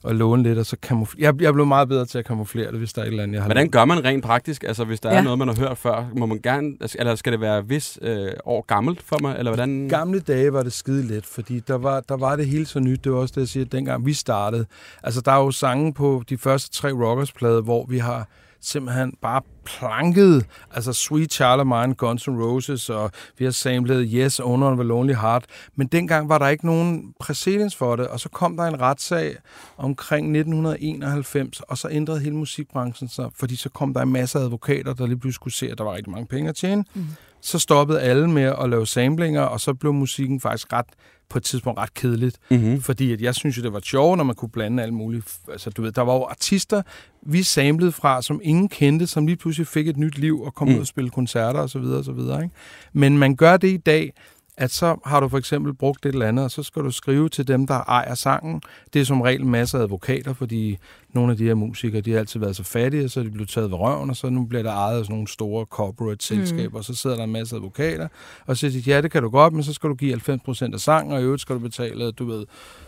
[0.07, 1.23] at låne lidt, og så kamuflere.
[1.23, 3.33] Jeg, jeg blev meget bedre til at kamuflere det, hvis der er et eller andet,
[3.33, 4.63] jeg har Hvordan gør man rent praktisk?
[4.63, 5.17] Altså, hvis der Ja.
[5.17, 8.27] er noget, man har hørt før, må man gerne, eller skal det være vis øh,
[8.45, 9.87] år gammelt for mig, eller hvordan?
[9.89, 13.03] gamle dage var det skide let, fordi der var, der var det hele så nyt.
[13.03, 14.65] Det var også det, jeg siger, dengang vi startede.
[15.03, 18.27] Altså, der er jo sange på de første tre Rockers-plader, hvor vi har
[18.67, 24.09] simpelthen bare planket, altså Sweet Child of Mine, Guns N' Roses, og vi har samlet
[24.13, 25.45] Yes, Owner of a Lonely Heart.
[25.75, 29.35] Men dengang var der ikke nogen præcedens for det, og så kom der en retssag
[29.77, 34.93] omkring 1991, og så ændrede hele musikbranchen sig, fordi så kom der en masse advokater,
[34.93, 36.83] der lige pludselig skulle se, at der var rigtig mange penge at tjene.
[36.93, 37.05] Mm.
[37.45, 40.85] Så stoppede alle med at lave samlinger, og så blev musikken faktisk ret
[41.29, 42.37] på et tidspunkt ret kedeligt.
[42.51, 42.81] Mm-hmm.
[42.81, 45.33] Fordi at jeg synes jo, det var sjovt, når man kunne blande alt muligt.
[45.51, 46.81] Altså, du ved, der var jo artister,
[47.25, 50.67] vi samlede fra, som ingen kendte, som lige pludselig fik et nyt liv og kom
[50.67, 50.75] Mm.
[50.75, 51.77] ud og spille koncerter osv.
[51.83, 52.19] osv.
[52.19, 52.49] Ikke?
[52.93, 54.13] Men man gør det i dag,
[54.57, 57.29] at så har du for eksempel brugt et eller andet, og så skal du skrive
[57.29, 58.61] til dem, der ejer sangen.
[58.93, 60.77] Det er som regel masser af advokater, fordi
[61.13, 63.49] nogle af de her musikere, de har altid været så fattige, så er de blevet
[63.49, 66.69] taget ved røven, og så nu bliver der ejet af sådan nogle store corporate selskaber,
[66.69, 66.75] mm.
[66.75, 68.07] og så sidder der en masse advokater,
[68.45, 70.73] og så siger de, ja, det kan du godt, men så skal du give 90%
[70.73, 72.45] af sangen, og i øvrigt skal du betale, du ved,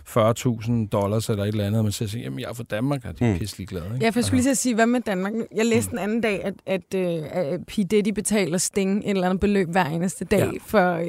[0.09, 3.19] 40.000 dollars eller et eller andet, og man siger, jamen jeg er fra Danmark, og
[3.19, 3.33] de er Mm.
[3.33, 3.39] mm.
[3.39, 3.85] pisselig glade.
[3.93, 4.05] Ikke?
[4.05, 5.33] Ja, for jeg skulle lige at sige, hvad med Danmark?
[5.55, 7.75] Jeg læste den anden dag, at, at, øh, at P.
[7.75, 10.49] Diddy betaler Sting et eller andet beløb hver eneste dag Ja.
[10.65, 11.05] for øh?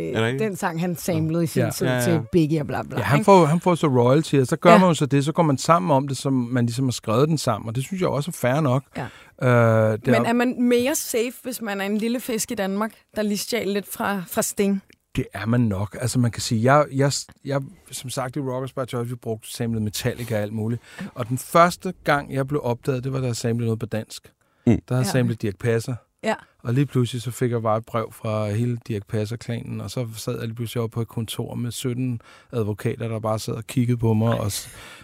[0.48, 1.70] Den sang, han samlede i sin Ja.
[1.70, 2.00] tid Ja, ja.
[2.04, 2.98] til Biggie og bla bla.
[2.98, 4.78] Ja, han får, han får så royalty, og så gør Ja.
[4.78, 7.28] man jo så det, så går man sammen om det, som man ligesom har skrevet
[7.28, 8.82] den sammen, og det synes jeg også er fair nok.
[8.96, 9.06] Ja.
[9.48, 12.92] Øh, det Men er, man mere safe, hvis man er en lille fisk i Danmark,
[13.16, 14.82] der lige stjal lidt fra, fra Sting?
[15.16, 15.96] det er man nok.
[16.00, 17.12] Altså man kan sige, jeg, jeg,
[17.44, 20.82] jeg som sagt i Rockers by Choice, vi brugte samlet Metallica og alt muligt.
[21.14, 24.32] Og den første gang, jeg blev opdaget, det var, da jeg samlede noget på dansk.
[24.66, 24.78] Mm.
[24.88, 25.12] Der havde Ja.
[25.12, 25.94] samlet Dirk Passer.
[26.24, 26.34] Ja.
[26.62, 30.06] Og lige pludselig så fik jeg bare et brev fra hele Dirk Passer-klanen, og så
[30.16, 32.20] sad jeg lige pludselig oppe på et kontor med 17
[32.52, 34.40] advokater, der bare sad og kiggede på mig.
[34.40, 34.52] Og,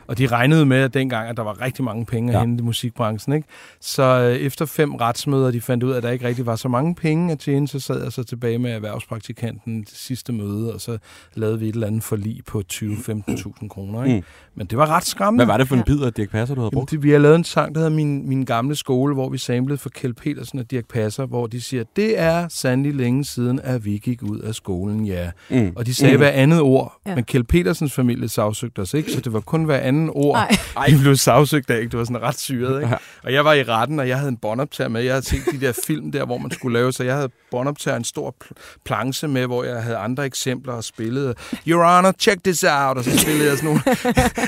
[0.07, 2.39] og de regnede med, at dengang, at der var rigtig mange penge at Ja.
[2.39, 2.45] ja.
[2.47, 3.35] hente i musikbranchen.
[3.35, 3.49] Ikke?
[3.81, 6.69] Så øh, efter fem retsmøder, de fandt ud af, at der ikke rigtig var så
[6.69, 10.81] mange penge at tjene, så sad jeg så tilbage med erhvervspraktikanten det sidste møde, og
[10.81, 10.99] så
[11.35, 14.05] lavede vi et eller andet forlig på 20-15.000 kroner.
[14.05, 14.17] Ikke?
[14.17, 14.25] Mm.
[14.55, 15.45] Men det var ret skræmmende.
[15.45, 16.91] Hvad var det for en bid af Dirk Passer, du havde Jamen, brugt?
[16.91, 19.79] det, vi har lavet en sang, der hedder min, min gamle skole, hvor vi samlede
[19.79, 23.85] for Kjeld Petersen og Dirk Passer, hvor de siger, det er sandelig længe siden, at
[23.85, 25.31] vi gik ud af skolen, ja.
[25.51, 25.73] Mm.
[25.77, 26.19] Og de sagde Mm.
[26.21, 27.15] hver andet ord, Ja.
[27.15, 30.37] men Kjeld Petersens familie sagsøgte os ikke, så det var kun hver anden ord.
[30.77, 30.87] Ej.
[30.87, 31.77] de blev sagsøgt af.
[31.79, 31.91] Ikke?
[31.91, 32.81] Det var sådan ret syret.
[32.83, 32.89] Ikke?
[32.93, 32.97] Ja.
[33.25, 35.03] Og jeg var i retten, og jeg havde en båndoptager med.
[35.03, 37.97] Jeg havde set de der film der, hvor man skulle lave, så jeg havde båndoptager
[37.97, 41.35] en stor pl- planche med, hvor jeg havde andre eksempler og spillede.
[41.69, 42.97] Your Honor, check this out!
[42.99, 43.81] Og så spillede jeg sådan nogle...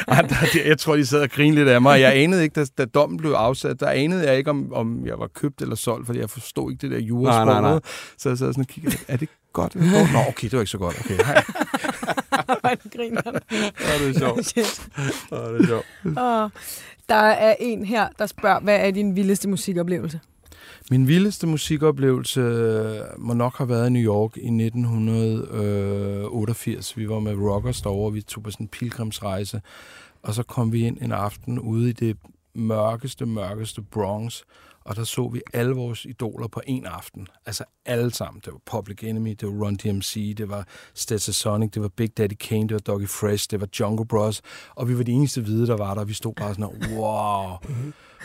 [0.20, 2.00] andre, jeg tror, de sad og grinede lidt af mig.
[2.00, 5.18] Jeg anede ikke, da, da dommen blev afsat, der anede jeg ikke, om, om jeg
[5.18, 7.70] var købt eller solgt, fordi jeg forstod ikke det der Nej, nej, nej.
[7.70, 7.82] jurasprog.
[8.18, 9.74] Så jeg sad sådan og kiggede, er det godt?
[9.74, 10.96] Nå, okay, det var ikke så godt.
[11.00, 11.42] Okay, hej.
[12.46, 13.34] Hvor griner han.
[13.80, 14.46] Ja, det er sjovt.
[14.46, 14.88] Shit.
[15.30, 15.86] Ja, det er sjovt.
[16.16, 16.50] Og
[17.08, 20.20] der er en her, der spørger, hvad er din vildeste musikoplevelse?
[20.90, 26.96] Min vildeste musikoplevelse øh, må nok have været i New York i 1988.
[26.96, 29.60] Vi var med Rockers derovre, vi tog på sådan en pilgrimsrejse,
[30.22, 32.16] og så kom vi ind en aften ude i det
[32.54, 34.40] mørkeste, mørkeste Bronx,
[34.86, 37.26] og der så vi alle vores idoler på en aften.
[37.46, 38.42] Altså alle sammen.
[38.44, 42.34] Det var Public Enemy, det var Run DMC, det var Stetsasonic, det var Big Daddy
[42.40, 44.42] Kane, det var Doggy Fresh, det var Jungle Bros.
[44.74, 46.04] Og vi var de eneste hvide, der var der.
[46.04, 47.56] Vi stod bare sådan, wow.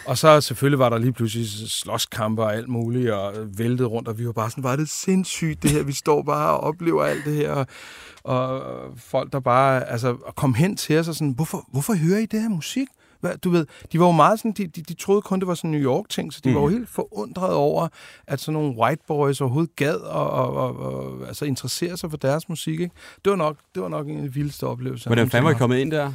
[0.05, 4.19] Og så selvfølgelig var der lige pludselig slåskampe og alt muligt, og væltede rundt, og
[4.19, 7.25] vi var bare sådan, var det sindssygt det her, vi står bare og oplever alt
[7.25, 7.65] det her, og,
[8.23, 8.61] og
[8.97, 12.41] folk der bare, altså, kom hen til os og sådan, hvorfor, hvorfor hører I det
[12.41, 12.87] her musik?
[13.21, 15.53] Hvad, du ved, de var jo meget sådan, de, de, de troede kun, det var
[15.53, 16.55] sådan en New York-ting, så de mm.
[16.55, 17.87] var jo helt forundret over,
[18.27, 22.17] at sådan nogle white boys overhovedet gad og, og, og, og altså interessere sig for
[22.17, 22.79] deres musik.
[22.79, 22.95] Ikke?
[23.25, 25.09] Det, var nok, det var nok en af de vildeste oplevelser.
[25.09, 26.11] Hvordan fanden var I kommet ind der?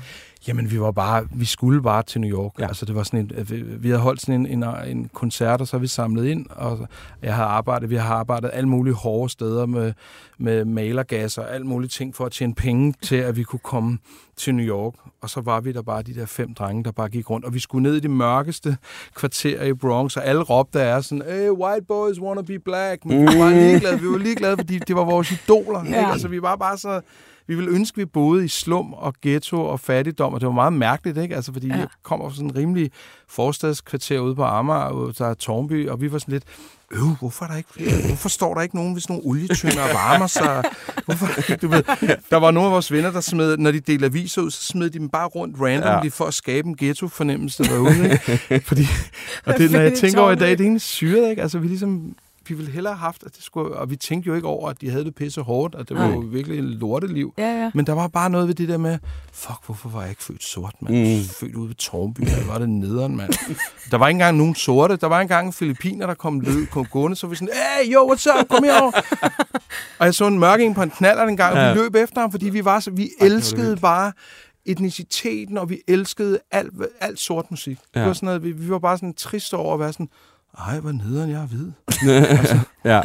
[0.48, 2.52] Jamen, vi var bare, vi skulle bare til New York.
[2.58, 2.66] Ja.
[2.66, 5.60] Altså, det var sådan en, at vi, vi havde holdt sådan en, en, en koncert,
[5.60, 6.88] og så vi samlet ind, og
[7.22, 9.92] jeg har arbejdet, vi har arbejdet alle mulige hårde steder med,
[10.38, 13.98] med malergas og alt mulige ting for at tjene penge til, at vi kunne komme
[14.36, 14.94] til New York.
[15.20, 17.54] Og så var vi der bare de der fem drenge, der bare gik rundt, og
[17.54, 18.76] vi skulle ned i de mørkeste
[19.14, 23.20] kvarterer i Bronx, og alle råbte af sådan, hey, white boys wanna be black, men
[23.20, 25.84] vi var bare ligeglade, vi var ligeglade, fordi det var vores idoler.
[25.84, 25.98] Ikke?
[25.98, 26.10] Ja.
[26.12, 27.00] Altså, vi var bare så
[27.48, 30.52] vi ville ønske, at vi boede i slum og ghetto og fattigdom, og det var
[30.54, 31.36] meget mærkeligt, ikke?
[31.36, 31.76] Altså, fordi ja.
[31.76, 32.90] Jeg kommer fra sådan en rimelig
[33.28, 36.44] forstadskvarter ude på Amager, der er Tornby, og vi var sådan lidt,
[36.92, 40.26] øh, hvorfor, er der ikke, flere- hvorfor står der ikke nogen, hvis nogle olietønder varmer
[40.26, 40.64] sig?
[41.06, 41.26] Hvorfor,
[41.62, 41.82] du ved,
[42.30, 44.90] der var nogle af vores venner, der smed, når de delte aviser ud, så smed
[44.90, 46.08] de dem bare rundt randomly ja.
[46.08, 48.04] for at skabe en ghetto-fornemmelse derude.
[48.12, 48.64] Ikke?
[48.68, 48.86] Fordi,
[49.46, 51.42] og det, når jeg tænker over i dag, det er egentlig syret, ikke?
[51.42, 52.14] Altså, vi ligesom,
[52.48, 54.80] vi ville hellere have haft, at det skulle, og vi tænkte jo ikke over, at
[54.80, 56.14] de havde det pisse hårdt, og det var Nej.
[56.14, 57.34] jo virkelig en lorteliv.
[57.38, 57.70] Ja, ja.
[57.74, 58.98] Men der var bare noget ved det der med,
[59.32, 60.94] fuck, hvorfor var jeg ikke født sort, mand?
[61.18, 61.24] Mm.
[61.24, 63.32] Født ude ved Tornby, der var det nederen, mand.
[63.90, 64.96] Der var ikke engang nogen sorte.
[64.96, 68.12] Der var engang en filipiner, der kom, løb, kom gående, så vi sådan, hey, yo,
[68.12, 68.92] what's up, kom herover.
[69.98, 71.72] og jeg så en mørking på en knaller en gang, og Ja.
[71.72, 74.12] vi løb efter ham, fordi vi var så, vi elskede bare
[74.64, 77.78] etniciteten, og vi elskede alt, alt sort musik.
[77.94, 78.00] Ja.
[78.00, 80.08] Det var sådan noget, vi, vi var bare sådan trist over at være sådan,
[80.58, 81.70] ej, hvor nederen, jeg er hvid.
[82.84, 83.00] Ja.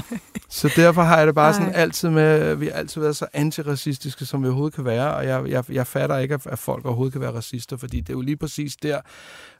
[0.49, 1.53] Så derfor har jeg det bare Ej.
[1.59, 5.25] sådan altid med, vi har altid været så antiracistiske, som vi overhovedet kan være, og
[5.25, 8.13] jeg, jeg, jeg fatter ikke, at, at folk overhovedet kan være racister, fordi det er
[8.13, 9.01] jo lige præcis der,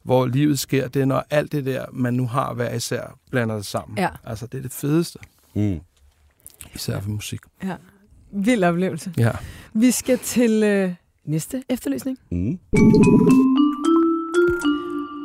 [0.03, 3.55] hvor livet sker, det er når alt det der, man nu har hver især, blander
[3.55, 3.97] det sammen.
[3.97, 4.09] Ja.
[4.23, 5.19] Altså, det er det fedeste,
[5.55, 5.79] Mm.
[6.75, 7.39] især for musik.
[7.63, 7.75] ja.
[8.33, 9.13] Vild oplevelse.
[9.17, 9.31] Ja.
[9.73, 10.93] Vi skal til øh,
[11.25, 12.17] næste efterlysning.
[12.31, 12.59] Mm.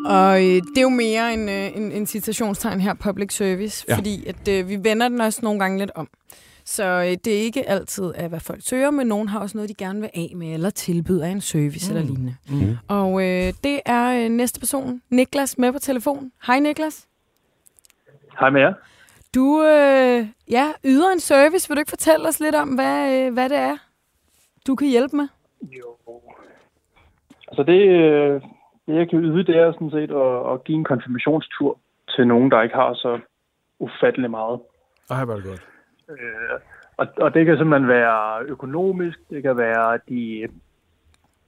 [0.06, 3.96] Og øh, det er jo mere en, øh, en, en citationstegn her, public service, ja.
[3.96, 6.08] Fordi at, øh, vi vender den også nogle gange lidt om.
[6.64, 9.68] Så øh, det er ikke altid, af, hvad folk søger, men nogen har også noget,
[9.68, 11.96] de gerne vil af med, eller tilbyder en service mm.
[11.96, 12.36] eller lignende.
[12.48, 12.76] Mm.
[12.88, 16.32] Og øh, det er øh, næste person, Niklas, med på telefon.
[16.46, 17.06] Hej Niklas.
[18.40, 18.72] Hej med jer.
[19.34, 21.68] Du øh, ja, yder en service.
[21.68, 23.76] Vil du ikke fortælle os lidt om, hvad, øh, hvad det er,
[24.66, 25.28] du kan hjælpe med?
[25.62, 25.96] Jo.
[27.48, 28.42] Altså det, øh,
[28.86, 32.50] det, jeg kan yde, det er sådan set at, at give en konfirmationstur til nogen,
[32.50, 33.20] der ikke har så
[33.78, 34.60] ufattelig meget.
[35.10, 35.66] Ej, var det godt.
[36.10, 36.60] Øh,
[36.96, 40.48] og, og det kan simpelthen være økonomisk, det kan være, at de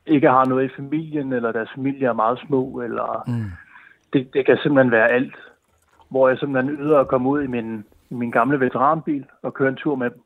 [0.07, 3.51] ikke har noget i familien, eller deres familie er meget små, eller Mm.
[4.12, 5.35] det, det kan simpelthen være alt.
[6.11, 9.77] Hvor jeg simpelthen yder at komme ud i min, min gamle veteranbil og køre en
[9.77, 10.22] tur med dem.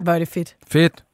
[0.00, 0.56] Hvor er det fedt.
[0.72, 1.04] Fedt.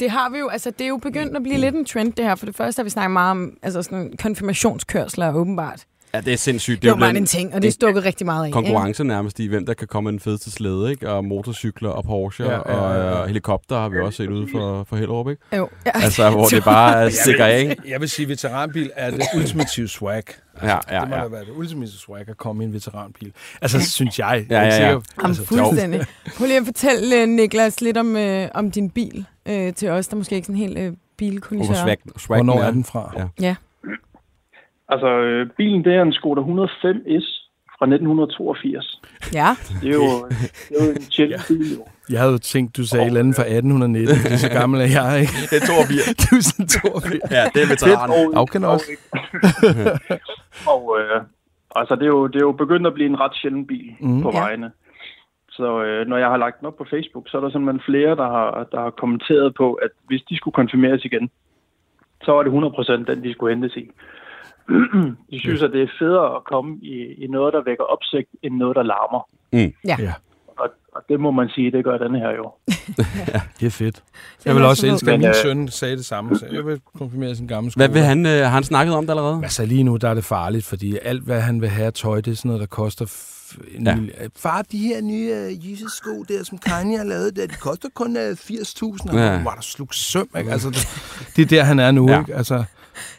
[0.00, 2.24] Det har vi jo, altså det er jo begyndt at blive lidt en trend det
[2.24, 2.34] her.
[2.34, 5.86] For det første har vi snakket meget om altså sådan konfirmationskørsler åbenbart.
[6.14, 6.82] Ja, det er sindssygt.
[6.82, 8.46] Det er jo blevet bare en ting, og det stukket rigtig meget af.
[8.46, 8.54] ikke?
[8.54, 11.10] konkurrence nærmest i, hvem der kan komme med den fedeste slæde, ikke?
[11.10, 14.48] Og motorcykler og Porsche Ja, ja, ja, og øh, helikopter har vi også set ude
[14.52, 15.42] for, for Hellerup, ikke?
[15.56, 15.90] Jo, ja.
[15.94, 17.76] Altså, hvor det bare er stikker af, ikke?
[17.88, 20.16] Jeg vil sige, at veteranbil er det ultimative swag.
[20.16, 21.22] Altså, Ja, ja, det må ja.
[21.22, 23.32] da være det ultimative swag at komme i en veteranbil.
[23.62, 24.46] Altså, synes jeg.
[24.50, 24.70] Ja, ja, ja.
[24.70, 26.00] sikker- Jamen, altså, fuldstændig.
[26.36, 30.08] Prøv lige at fortælle, øh, Niklas, lidt om, øh, om din bil øh, til os,
[30.08, 30.92] der måske ikke sådan helt øh,
[32.18, 33.12] swag Hvornår er den fra?
[33.18, 33.24] Ja.
[33.46, 33.54] Ja.
[34.92, 37.26] Altså, øh, bilen det er en Skoda 105S
[37.78, 39.00] fra 1982.
[39.32, 39.48] Ja,
[39.82, 40.28] Det er jo,
[40.68, 41.84] det er jo en sjælden bil, jo.
[42.10, 44.16] Jeg havde jo tænkt, du sagde et eller andet fra 1819.
[44.24, 45.32] Det er så gammel er jeg, ikke?
[45.50, 46.14] Det er 82.
[46.22, 47.30] Du er sådan 82.
[47.36, 48.10] Ja, det er veteran.
[48.42, 48.86] Afkender også.
[50.74, 51.20] og øh,
[51.80, 54.22] altså, det er, jo, det er jo begyndt at blive en ret sjælden bil mm.
[54.22, 54.40] på Ja.
[54.40, 54.70] vejene.
[55.50, 58.16] Så øh, når jeg har lagt den op på Facebook, så er der simpelthen flere,
[58.16, 61.30] der har, der har kommenteret på, at hvis de skulle konfirmeres igen,
[62.24, 63.90] så var det 100% den, de skulle hentes i.
[65.30, 68.54] de synes, at det er federe at komme i, i noget, der vækker opsigt, end
[68.54, 69.28] noget, der larmer.
[69.52, 69.96] ja.
[69.98, 70.12] Ja,
[70.58, 72.52] Og, og det må man sige, det gør den her jo.
[73.60, 74.02] det er fedt.
[74.44, 76.36] Jeg vil også så elske, at min øh, søn sagde det samme.
[76.36, 77.92] Så jeg vil konfirmere sin gamle Hvad skole.
[77.98, 79.40] vil han, øh, har han snakket om det allerede?
[79.42, 82.30] Altså lige nu, der er det farligt, fordi alt, hvad han vil have tøj, det
[82.30, 83.04] er sådan noget, der koster...
[83.74, 83.90] En Ja.
[84.20, 84.26] ja.
[84.36, 88.16] Far, de her nye uh, Jesus-sko der, som Kanye har lavet der, de koster kun
[88.16, 89.16] uh, 80.000.
[89.16, 89.32] Ja.
[89.32, 89.42] Ja.
[89.42, 90.52] Var der slug søm, ikke?
[90.52, 90.88] Altså, det,
[91.36, 92.14] det er der, han er nu, Ja.
[92.14, 92.20] ja.
[92.20, 92.34] ikke?
[92.34, 92.64] Altså,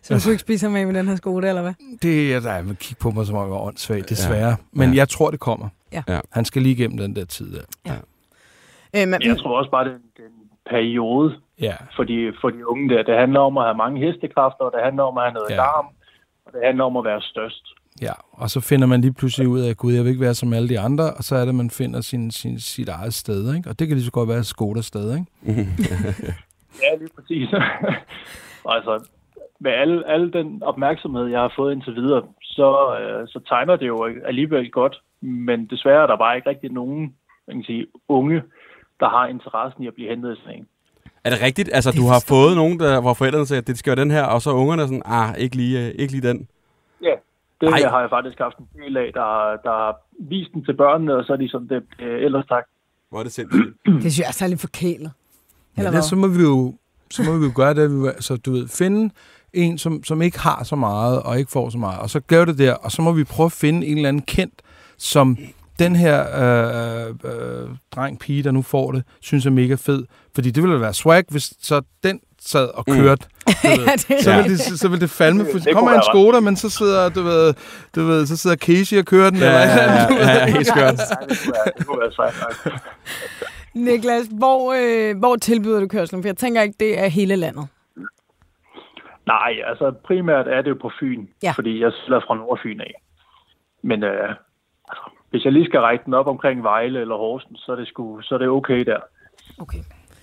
[0.01, 1.73] Så du kunne ikke spise ham af med den her skole, eller hvad?
[2.01, 4.47] det er, der man kigge på mig, som om jeg var åndssvagt, desværre.
[4.49, 4.55] Ja.
[4.71, 4.95] Men Ja.
[4.95, 5.69] jeg tror, det kommer.
[5.91, 6.03] Ja.
[6.07, 6.19] Ja.
[6.31, 7.61] Han skal lige igennem den der tid der.
[8.95, 11.75] Øh, men, Jeg tror også bare, det er en, det er en periode Ja.
[11.95, 13.03] for de, for de unge der.
[13.03, 15.55] Det handler om at have mange hestekræfter, og det handler om at have noget Ja.
[15.55, 15.61] ja.
[15.61, 15.85] larm,
[16.45, 17.63] og det handler om at være størst.
[18.01, 20.53] Ja, og så finder man lige pludselig ud af, gud, jeg vil ikke være som
[20.53, 23.69] alle de andre, og så er det, man finder sin, sin, sit eget sted, ikke?
[23.69, 25.25] Og det kan lige så godt være Skoda sted, ikke?
[26.83, 27.49] Ja, lige præcis.
[28.75, 29.05] altså,
[29.63, 33.87] med alle, alle den opmærksomhed, jeg har fået indtil videre, så, øh, så tegner det
[33.87, 35.01] jo alligevel godt.
[35.21, 37.15] Men desværre er der bare ikke rigtig nogen
[37.47, 38.43] man kan sige, unge,
[38.99, 40.67] der har interessen i at blive hentet i sådan en.
[41.23, 41.69] Er det rigtigt?
[41.73, 44.23] Altså, du har fået nogen, der, hvor forældrene sagde, at det skal være den her,
[44.23, 46.47] og så er ungerne sådan, ah, ikke lige, øh, ikke lige den.
[47.01, 47.15] Ja,
[47.61, 47.89] det Ej.
[47.89, 51.23] Har jeg faktisk haft en del af, der, der har vist den til børnene, og
[51.25, 52.63] så er de sådan, det, øh, ellers tak.
[53.09, 53.73] Hvor er det sindssygt.
[54.03, 55.11] det synes jeg er lidt forkælet.
[55.77, 56.73] Ja, Eller det, så må vi jo
[57.09, 59.13] så må vi jo gøre det, vi, altså, du ved, finde
[59.53, 62.45] en, som, som ikke har så meget, og ikke får så meget, og så gør
[62.45, 64.53] det der, og så må vi prøve at finde en eller anden kendt,
[64.97, 65.37] som
[65.79, 70.03] den her øh, øh, dreng, pige, der nu får det, synes er mega fed.
[70.35, 72.93] Fordi det ville være swag, hvis så den sad og Mm.
[72.95, 73.25] kørte.
[73.63, 73.85] Ved.
[73.85, 75.45] Ja, det Så er vil det, så, så vil det falme.
[75.51, 77.53] For, Det kommer en Skoda, men så sidder, du ved,
[77.95, 79.39] du ved, så sidder Casey og kører den.
[79.39, 80.95] Ja, eller ja, ja, ja, helt skørt.
[80.97, 82.33] Nej, det kunne være, det kunne være sejt
[82.65, 82.73] nok.
[83.73, 86.23] Niklas, hvor, øh, hvor tilbyder du kørslen?
[86.23, 87.67] For jeg tænker ikke, det er hele landet.
[89.27, 91.51] Nej, altså primært er det jo på Fyn, Ja.
[91.51, 92.93] fordi jeg sælger fra Nordfyn af.
[93.81, 94.29] Men øh,
[94.89, 97.87] altså, hvis jeg lige skal række den op omkring Vejle eller Horsens, så er det,
[97.87, 98.99] sgu, så er det okay der.
[99.59, 99.79] Okay.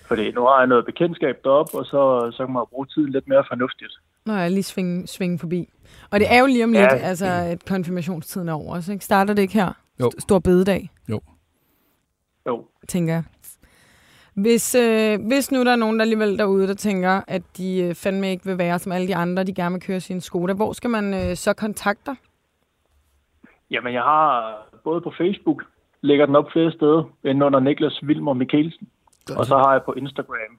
[0.07, 3.27] Fordi nu har jeg noget bekendtskab derop, og så, så kan man bruge tiden lidt
[3.27, 3.91] mere fornuftigt.
[4.25, 5.69] Når jeg lige svinge, svinge forbi.
[6.11, 6.95] Og det er jo lige om lidt, Ja.
[6.95, 8.79] altså at konfirmationstiden er over.
[8.79, 9.05] Så ikke?
[9.05, 9.73] starter det ikke her?
[9.99, 10.11] Jo.
[10.19, 10.89] Stor bededag,
[12.47, 13.23] Jo, tænker jeg.
[14.41, 17.95] Hvis, øh, hvis nu der er nogen der alligevel derude, der tænker, at de øh,
[17.95, 20.73] fandme ikke vil være som alle de andre, de gerne vil køre sin Skoda, hvor
[20.73, 22.15] skal man øh, så kontakte dig?
[23.71, 25.63] Jamen, jeg har både på Facebook,
[26.01, 28.87] lægger den op flere steder, end under Niklas Vilmer Mikkelsen.
[29.37, 30.57] Og så har jeg på Instagram.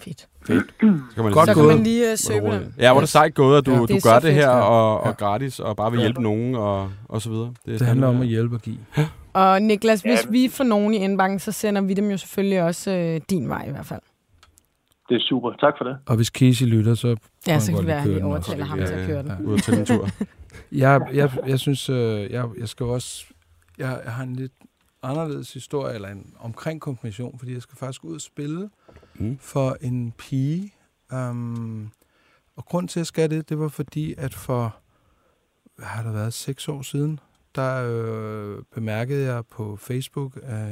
[0.00, 0.20] Fedt.
[0.46, 2.74] Så kan man Godt Så lige- kan man lige øh, søge på den.
[2.78, 4.34] Ja, hvor er det sejt gået, at du, Ja, ja, det du gør det fedt.
[4.34, 5.12] her og, og Ja.
[5.12, 7.54] gratis, og bare vil hjælpe nogen og, og så videre.
[7.66, 8.78] Det handler om at hjælpe og give.
[9.32, 10.30] Og Niklas, hvis Ja.
[10.30, 13.64] vi får nogen i indbakken, så sender vi dem jo selvfølgelig også øh, din vej
[13.68, 14.00] i hvert fald.
[15.08, 15.52] Det er super.
[15.60, 15.98] Tak for det.
[16.06, 17.16] Og hvis Casey lytter, så...
[17.46, 19.28] Ja, så kan det være, at vi overtaler ham Ja, til at køre den.
[19.30, 19.40] ja.
[19.44, 20.08] Ud tage en tur.
[20.72, 23.24] Jeg, jeg, jeg synes, øh, jeg, jeg skal også...
[23.78, 24.52] Jeg, jeg har en lidt
[25.02, 28.70] anderledes historie, eller en omkring konfirmation, fordi jeg skal faktisk ud og spille
[29.14, 29.38] Mm.
[29.40, 30.72] for en pige.
[31.12, 31.90] Um,
[32.56, 34.76] og grund til, at jeg skal det, det var fordi, at for,
[35.76, 37.20] hvad har det været, seks år siden,
[37.54, 40.68] der øh, bemærkede jeg på Facebook, at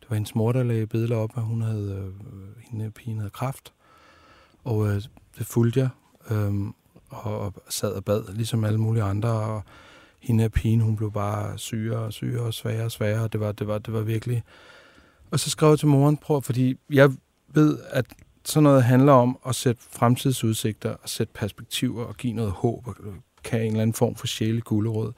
[0.00, 3.30] det var hendes mor, der lagde billeder op, at hun havde, øh, hende pigen havde
[3.30, 3.72] kraft.
[4.64, 5.02] Og øh,
[5.38, 5.88] det fulgte jeg,
[6.30, 6.54] øh,
[7.08, 9.62] og, og sad og bad, ligesom alle mulige andre, og
[10.20, 13.40] hende her pigen, hun blev bare sygere og sygere og sværere og sværere, og det
[13.40, 14.42] var, det var, det var virkelig...
[15.30, 17.10] Og så skrev jeg til moren, prøv, fordi jeg
[17.54, 18.06] ved, at
[18.44, 22.94] sådan noget handler om at sætte fremtidsudsigter og sætte perspektiver og give noget håb og
[23.00, 23.12] øh,
[23.44, 25.12] kan en eller anden form for sjæle gulerod.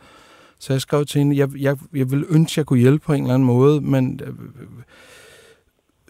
[0.65, 3.13] Så jeg skrev til hende, jeg, jeg, jeg vil ønske, at jeg kunne hjælpe på
[3.13, 4.35] en eller anden måde, men øh,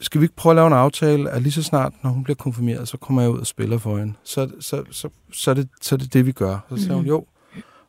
[0.01, 2.35] skal vi ikke prøve at lave en aftale, at lige så snart, når hun bliver
[2.35, 4.13] konfirmeret, så kommer jeg ud og spiller for hende.
[4.25, 6.59] Så, så, så, så, er, det, så er det det, vi gør.
[6.71, 7.27] Så sagde hun, jo.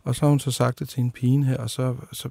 [0.04, 2.30] Og så har hun så sagt det til en pige her, og så, så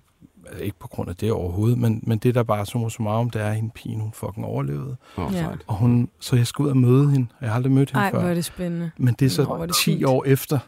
[0.60, 3.46] ikke på grund af det overhovedet, men, men det der bare summa summarum, det er,
[3.48, 4.96] at hende pigen, hun fucking overlevede.
[5.18, 5.48] Åh, Ja.
[5.66, 7.26] Og hun, så jeg skal ud og møde hende.
[7.40, 8.20] Jeg har aldrig mødt hende Ej, før.
[8.20, 8.90] hvor er det spændende.
[8.96, 10.04] Men det er så Nå, er det 10 fint.
[10.04, 10.58] år efter.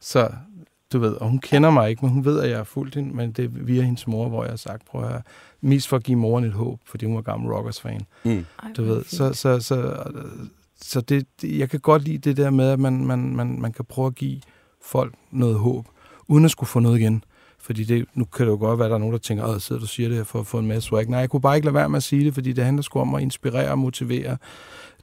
[0.00, 0.30] Så
[0.92, 3.16] du ved, og hun kender mig ikke, men hun ved, at jeg har fulgt hende,
[3.16, 5.22] men det er via hendes mor, hvor jeg har sagt, prøv at høre,
[5.60, 8.00] mest for at give moren et håb, fordi hun var gammel Rockers-fan.
[8.24, 8.44] Mm.
[8.76, 10.04] Du ved, så, så, så,
[10.80, 13.72] så det, det, jeg kan godt lide det der med, at man, man, man, man
[13.72, 14.40] kan prøve at give
[14.82, 15.86] folk noget håb,
[16.28, 17.24] uden at skulle få noget igen.
[17.58, 19.62] Fordi det, nu kan det jo godt være, at der er nogen, der tænker, at
[19.62, 21.06] sidder du og siger det her for at få en masse swag.
[21.06, 23.00] Nej, jeg kunne bare ikke lade være med at sige det, fordi det handler sgu
[23.00, 24.36] om at inspirere og motivere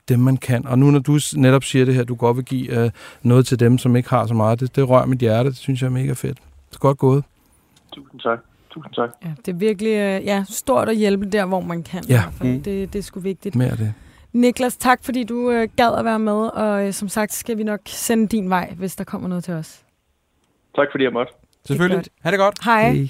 [0.10, 0.68] dem, man kan.
[0.68, 3.60] Og nu når du netop siger det her, du godt vil give øh, noget til
[3.60, 5.92] dem, som ikke har så meget, det, det rører mit hjerte, det synes jeg er
[5.92, 6.38] mega fedt.
[6.70, 7.24] Det er godt gået.
[7.94, 8.40] Tusind tak.
[8.70, 9.10] Tusind tak.
[9.26, 12.04] Ja, det er virkelig øh, ja, stort at hjælpe der, hvor man kan.
[12.10, 12.24] Ja.
[12.42, 12.64] Mm.
[12.64, 13.56] Det, det er sgu vigtigt.
[13.56, 13.94] Mere det.
[14.34, 17.64] Niklas, tak fordi du øh, gad at være med, og øh, som sagt skal vi
[17.64, 19.82] nok sende din vej, hvis der kommer noget til os.
[20.76, 21.34] Tak fordi jeg måtte.
[21.66, 22.04] Selvfølgelig.
[22.24, 22.64] Ha' det godt.
[22.66, 22.92] Hej.
[22.94, 23.08] Hey.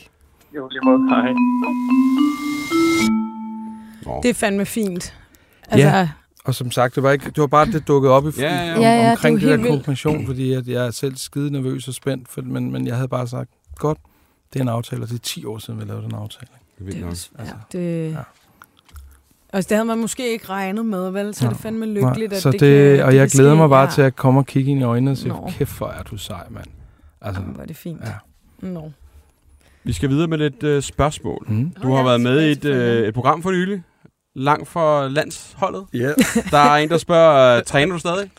[0.56, 1.10] Jo, lige måde.
[1.10, 1.34] Hej.
[4.24, 5.20] Det er fandme fint.
[5.70, 6.10] Altså, Ja.
[6.46, 8.66] Og som sagt, det var, ikke, det var bare, det dukkede op i, Ja, ja,
[8.66, 8.76] ja.
[8.76, 11.88] om, Ja, ja, omkring det det, der konfirmation, fordi at jeg er selv skide nervøs
[11.88, 13.98] og spændt, for, men, men jeg havde bare sagt, godt,
[14.54, 16.48] det er en aftale, og det er 10 år siden, vi lavede den aftale.
[16.78, 18.18] Det er vildt det, er også- ja, Altså, det, ja.
[19.54, 21.34] Altså, det havde man måske ikke regnet med, vel?
[21.36, 23.56] Så er det fandme lykkeligt, Nej, at så det, det, kan, og det jeg glæder
[23.56, 23.92] mig bare ja.
[23.92, 25.50] til at komme og kigge ind i øjnene og sige, Nå.
[25.58, 26.66] kæft, hvor er du sej, mand.
[27.22, 28.02] Altså, Jamen, hvor er det fint.
[28.06, 28.68] Ja.
[28.68, 28.92] Nå.
[29.84, 31.46] Vi skal videre med lidt øh, spørgsmål.
[31.50, 31.70] mm.
[31.84, 33.84] Du har ja, været med i et, øh, et program for nylig.
[34.36, 35.84] Langt for landsholdet.
[35.96, 36.14] Yeah.
[36.52, 38.30] Der er en, der spørger, øh, træner du stadig?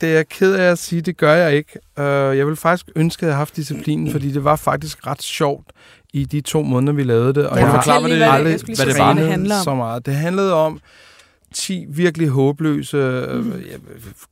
[0.00, 1.78] Det er jeg ked af at sige, det gør jeg ikke.
[1.98, 2.04] Uh,
[2.38, 5.66] jeg vil faktisk ønske, at jeg havde haft disciplinen, fordi det var faktisk ret sjovt
[6.12, 7.46] i de to måneder, vi lavede det.
[7.48, 9.12] Og Ja, jeg har forklar, fortæl hvad lige, det- hvad, aldrig hvad det var.
[9.14, 9.64] hvad det handler om.
[9.64, 10.06] så meget.
[10.06, 10.80] Det handlede om
[11.54, 13.76] 10 virkelig håbløse ja,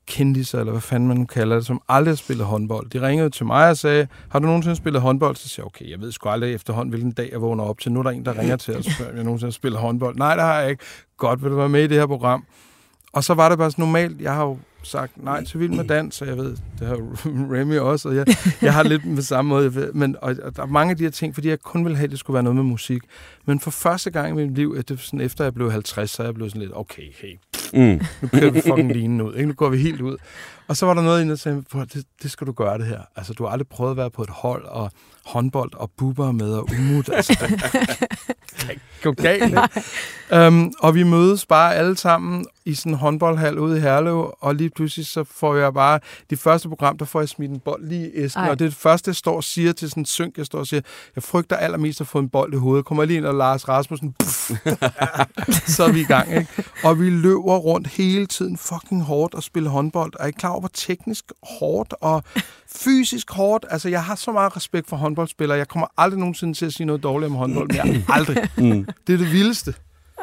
[0.07, 2.91] kendiser, eller hvad fanden man nu kalder det, som aldrig har spillet håndbold.
[2.91, 5.37] De ringede til mig og sagde, har du nogensinde spillet håndbold?
[5.37, 7.93] Så siger jeg, okay, jeg ved sgu aldrig efterhånden, hvilken dag jeg vågner op til.
[7.93, 9.81] Nu er der en, der ringer til os og spørger, om jeg nogensinde har spillet
[9.81, 10.17] håndbold.
[10.17, 10.85] Nej, det har jeg ikke.
[11.17, 12.45] Godt, vil du være med i det her program?
[13.13, 14.21] Og så var det bare sådan normalt.
[14.21, 16.97] Jeg har jo sagt nej til Vild med Dans, og jeg ved, det har
[17.55, 18.27] Remy også, og jeg,
[18.63, 19.75] jeg har lidt med samme måde.
[19.75, 21.97] ved, Men, og, og der er mange af de her ting, fordi jeg kun ville
[21.97, 23.03] have, at det skulle være noget med musik.
[23.47, 26.23] Men for første gang i mit liv, at det, sådan, efter jeg blev 50, så
[26.23, 27.39] er jeg blevet sådan lidt, okay, hey,
[27.73, 28.01] Mm.
[28.23, 29.35] Nu kører vi fucking linen ud.
[29.35, 29.47] Ikke?
[29.47, 30.17] Nu går vi helt ud.
[30.69, 32.79] Og så var der noget inde, der sagde, "Prøv at det, det skal du gøre
[32.79, 33.01] det her.
[33.17, 34.91] Altså, du har aldrig prøvet at være på et hold, og
[35.29, 37.11] håndbold, og buber med, og umut.
[37.13, 39.59] Altså, det kan ikke gå galt.
[40.37, 44.55] Um, og vi mødes bare alle sammen i sådan en håndboldhal ude i Herlev, og
[44.55, 47.89] lige pludselig så får jeg bare, det første program, der får jeg smidt en bold
[47.89, 48.51] lige i æsken, Ej.
[48.51, 50.59] og det er det første, jeg står og siger til sådan en synk, jeg står
[50.59, 50.81] og siger,
[51.17, 52.85] jeg frygter allermest at få en bold i hovedet.
[52.85, 54.51] Kommer lige ind, og Lars Rasmussen, puff,
[55.77, 56.65] så er vi i gang, ikke?
[56.85, 60.13] Og vi løber rundt hele tiden fucking hårdt og spiller håndbold.
[60.21, 62.25] Er I klar over, hvor teknisk hårdt og
[62.77, 63.67] fysisk hårdt?
[63.71, 65.59] Altså, jeg har så meget respekt for håndboldspillere.
[65.59, 68.03] Jeg kommer aldrig nogensinde til at sige noget dårligt om håndbold mere.
[68.17, 68.49] Aldrig.
[68.57, 68.87] Mm.
[69.07, 69.75] Det er det vildeste.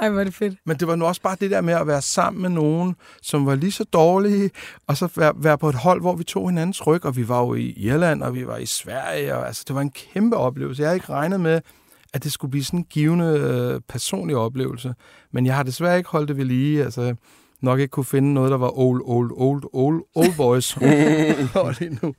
[0.01, 0.55] Ej, hvor er det fedt.
[0.65, 3.45] Men det var nu også bare det der med at være sammen med nogen, som
[3.45, 4.51] var lige så dårlige,
[4.88, 7.39] og så være, være på et hold, hvor vi tog hinandens ryg, og vi var
[7.39, 10.81] jo i Irland, og vi var i Sverige, og altså, det var en kæmpe oplevelse.
[10.81, 11.62] Jeg havde ikke regnet med,
[12.13, 14.95] at det skulle blive sådan en givende øh, personlig oplevelse.
[15.31, 16.84] Men jeg har desværre ikke holdt det ved lige.
[16.84, 17.15] Altså,
[17.65, 20.78] nok ikke kunne finde noget, der var old, old, old, old, old boys
[21.80, 22.13] lige nu.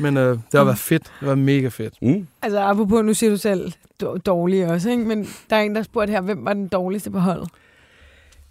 [0.00, 1.12] Men øh, det har været fedt.
[1.20, 1.94] Det var mega fedt.
[2.02, 2.26] Mm.
[2.42, 3.72] Altså, apropos, nu siger du selv
[4.26, 5.04] dårlig også, ikke?
[5.04, 7.48] Men der er en, der spurgte her, hvem var den dårligste på holdet?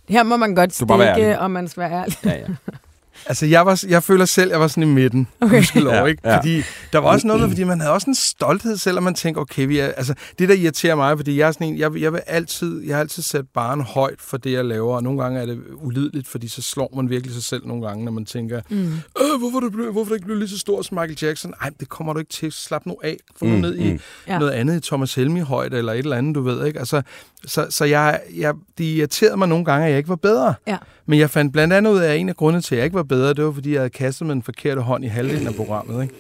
[0.09, 2.17] Her må man godt stikke, og man skal være ærlig.
[2.25, 2.45] Ja, ja.
[3.25, 5.27] Altså, jeg, var, jeg føler selv, jeg var sådan i midten.
[5.41, 5.63] Okay.
[5.75, 6.21] Lov, Ja, ikke?
[6.29, 6.37] ja.
[6.37, 6.61] Fordi
[6.93, 9.67] der var også noget med, fordi man havde også en stolthed, selvom man tænker, okay,
[9.67, 12.21] vi er, altså, det der irriterer mig, fordi jeg er sådan en, jeg, jeg vil
[12.27, 15.45] altid, jeg har altid sat barn højt for det, jeg laver, og nogle gange er
[15.45, 18.77] det ulideligt, fordi så slår man virkelig sig selv nogle gange, når man tænker, Mm.
[18.85, 21.53] øh, hvorfor, det blevet, hvorfor det ikke blevet lige så stor som Michael Jackson?
[21.61, 22.51] Nej, det kommer du ikke til.
[22.51, 23.17] Slap nu af.
[23.39, 23.99] Få nu Mm, ned i mm.
[24.27, 24.39] Ja.
[24.39, 26.79] noget andet i Thomas Helmi højde, eller et eller andet, du ved, ikke?
[26.79, 27.01] Altså,
[27.45, 30.53] så, så jeg, jeg, det irriterede mig nogle gange, at jeg ikke var bedre.
[30.67, 30.77] Ja.
[31.05, 32.95] Men jeg fandt blandt andet ud af, at en af grundene til, at jeg ikke
[32.95, 35.55] var bedre, det var, fordi jeg havde kastet med en forkerte hånd i halvdelen af
[35.55, 36.03] programmet.
[36.03, 36.15] Ikke?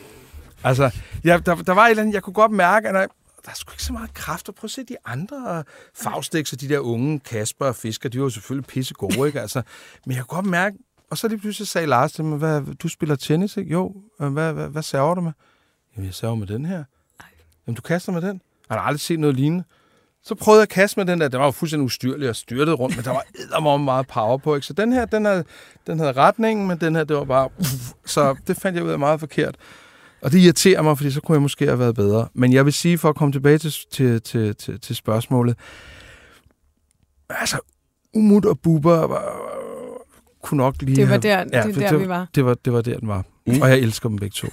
[0.63, 0.91] Altså,
[1.23, 2.99] jeg, der, der var et eller andet, jeg kunne godt mærke, at der,
[3.45, 4.49] der er sgu ikke så meget kraft.
[4.49, 5.63] Og prøv at se de andre
[5.95, 9.41] Faustix og de der unge Kasper og Fisker, de var jo selvfølgelig pisse gode, ikke?
[9.41, 9.61] Altså,
[10.05, 10.77] men jeg kunne godt mærke,
[11.09, 13.71] og så lige pludselig sagde Lars til mig, hvad, du spiller tennis, ikke?
[13.71, 15.31] Jo, øh, hvad, hvad, hvad server du med?
[15.95, 16.83] Jamen, jeg server med den her.
[17.67, 18.41] Jamen, du kaster med den?
[18.69, 19.63] Jeg har aldrig set noget lignende.
[20.23, 21.27] Så prøvede jeg at kaste med den der.
[21.27, 24.55] Den var jo fuldstændig ustyrlig og styrtede rundt, men der var eddermame meget power på.
[24.55, 24.67] Ikke?
[24.67, 25.43] Så den her, den havde,
[25.87, 27.49] den havde retningen, men den her, det var bare...
[28.05, 29.55] Så det fandt jeg ud af meget forkert.
[30.21, 32.27] Og det irriterer mig, fordi så kunne jeg måske have været bedre.
[32.33, 35.57] Men jeg vil sige, for at komme tilbage til, til, til, til, til spørgsmålet.
[37.29, 37.59] Altså,
[38.13, 39.35] Umut og Bubber var,
[40.43, 42.27] kunne nok lige Det var have- der, det er for der det, vi var.
[42.35, 43.23] Det var, det var der, den var.
[43.47, 43.61] Mm.
[43.61, 44.47] Og jeg elsker dem begge to.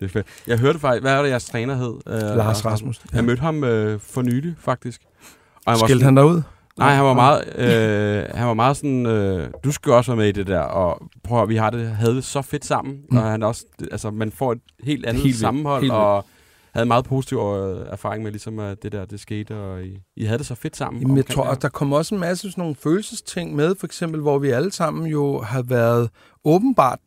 [0.00, 0.26] Det er fedt.
[0.46, 1.88] Jeg hørte faktisk, hvad er det, jeres træner hed?
[2.30, 3.08] Uh, Lars Rasmussen.
[3.12, 5.00] Jeg mødte ham uh, for nylig, faktisk.
[5.66, 6.42] Og han sådan- han derud?
[6.78, 10.28] Nej, han var meget, øh, han var meget sådan, øh, du skal også være med
[10.28, 13.16] i det der, og prøv at, vi har det, havde det så fedt sammen, Mm.
[13.16, 16.24] og han også, altså man får et helt andet Helt sammenhold, Helt og
[16.74, 20.24] havde meget positiv øh, erfaring med, ligesom at det der, det skete, og I, I
[20.24, 21.02] havde det så fedt sammen.
[21.02, 24.20] Jamen, jeg tror, at der kommer også en masse sådan nogle følelsesting med, for eksempel,
[24.20, 26.10] hvor vi alle sammen jo har været
[26.44, 26.98] åbenbart,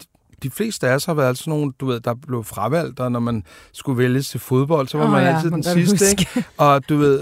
[0.44, 3.20] de fleste af os har været sådan nogle, du ved, der blev fravalgt, og når
[3.20, 3.44] man
[3.74, 6.10] skulle vælges til fodbold, så var Åh man ja, altid man den sidste, huske.
[6.36, 6.48] ikke?
[6.58, 7.22] Og du ved,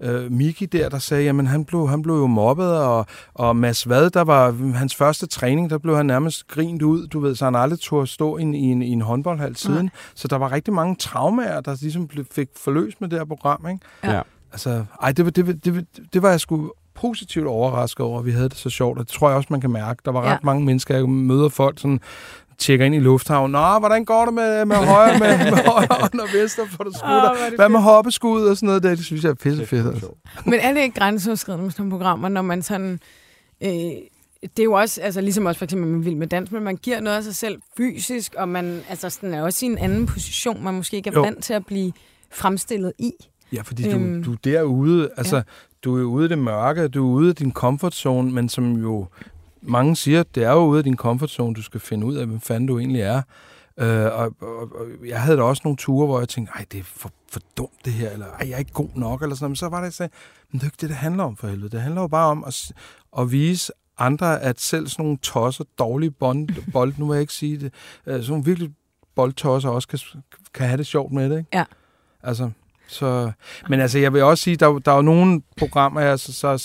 [0.00, 3.56] øh, øh, Miki der, der sagde, jamen han blev, han blev jo mobbet, og, og
[3.56, 7.34] Mads Vad, der var hans første træning, der blev han nærmest grint ud, du ved,
[7.34, 9.84] så han aldrig turde stå i en, i en, i en håndboldhal siden.
[9.84, 9.90] Nej.
[10.14, 13.66] Så der var rigtig mange traumer, der ligesom blev, fik forløst med det her program,
[13.68, 13.80] ikke?
[14.04, 14.22] Ja.
[14.52, 18.18] Altså, ej, det, var- det, var- det, var- det var jeg sgu positivt overrasket over,
[18.18, 20.02] at vi havde det så sjovt, og det tror jeg også, man kan mærke.
[20.04, 20.36] Der var ret Ja.
[20.42, 22.00] mange mennesker, jeg møder folk sådan,
[22.58, 23.52] tjekker ind i lufthavnen.
[23.52, 26.92] Nå, hvordan går det med, med højre, med, med højre hånd og venstre for Åh,
[26.92, 27.30] skutter?
[27.44, 28.90] er det Hvad med hoppeskud og sådan noget der?
[28.94, 29.86] Det synes jeg er pisse fedt.
[29.86, 30.08] Altså.
[30.46, 33.00] Men er det ikke grænseoverskridende med sådan nogle programmer, når man sådan...
[33.62, 33.70] Øh,
[34.42, 36.76] det er jo også, altså ligesom også for eksempel med Vild med Dans, men man
[36.76, 40.06] giver noget af sig selv fysisk, og man altså sådan er også i en anden
[40.06, 41.22] position, man måske ikke er Jo.
[41.22, 41.92] vant til at blive
[42.32, 43.12] fremstillet i.
[43.52, 45.42] Ja, fordi du, Øhm, du er derude, altså, ja.
[45.84, 48.76] Du er ude i det mørke, du er ude af din comfort zone, men som
[48.76, 49.06] jo
[49.62, 52.26] mange siger, det er jo ude af din comfort zone, du skal finde ud af,
[52.26, 53.22] hvem fanden du egentlig er.
[53.78, 56.80] Øh, og, og, og, jeg havde da også nogle ture, hvor jeg tænkte, ej, det
[56.80, 59.44] er for, for dumt det her, eller ej, jeg er ikke god nok, eller sådan
[59.44, 59.50] noget.
[59.50, 60.12] Men så var det, jeg sagde,
[60.50, 61.70] men det er ikke det, det handler om for helvede.
[61.70, 62.72] Det handler jo bare om at,
[63.18, 67.32] at vise andre, at selv sådan nogle tosser, dårlige bold, bold nu vil jeg ikke
[67.32, 67.72] sige det,
[68.06, 68.70] øh, sådan nogle virkelig
[69.14, 69.98] boldtosser også kan,
[70.54, 71.50] kan have det sjovt med det, ikke?
[71.52, 71.64] Ja.
[72.22, 72.50] Altså,
[72.90, 73.32] så...
[73.68, 76.64] Men altså, jeg vil også sige, der, der er jo nogle programmer, jeg så, så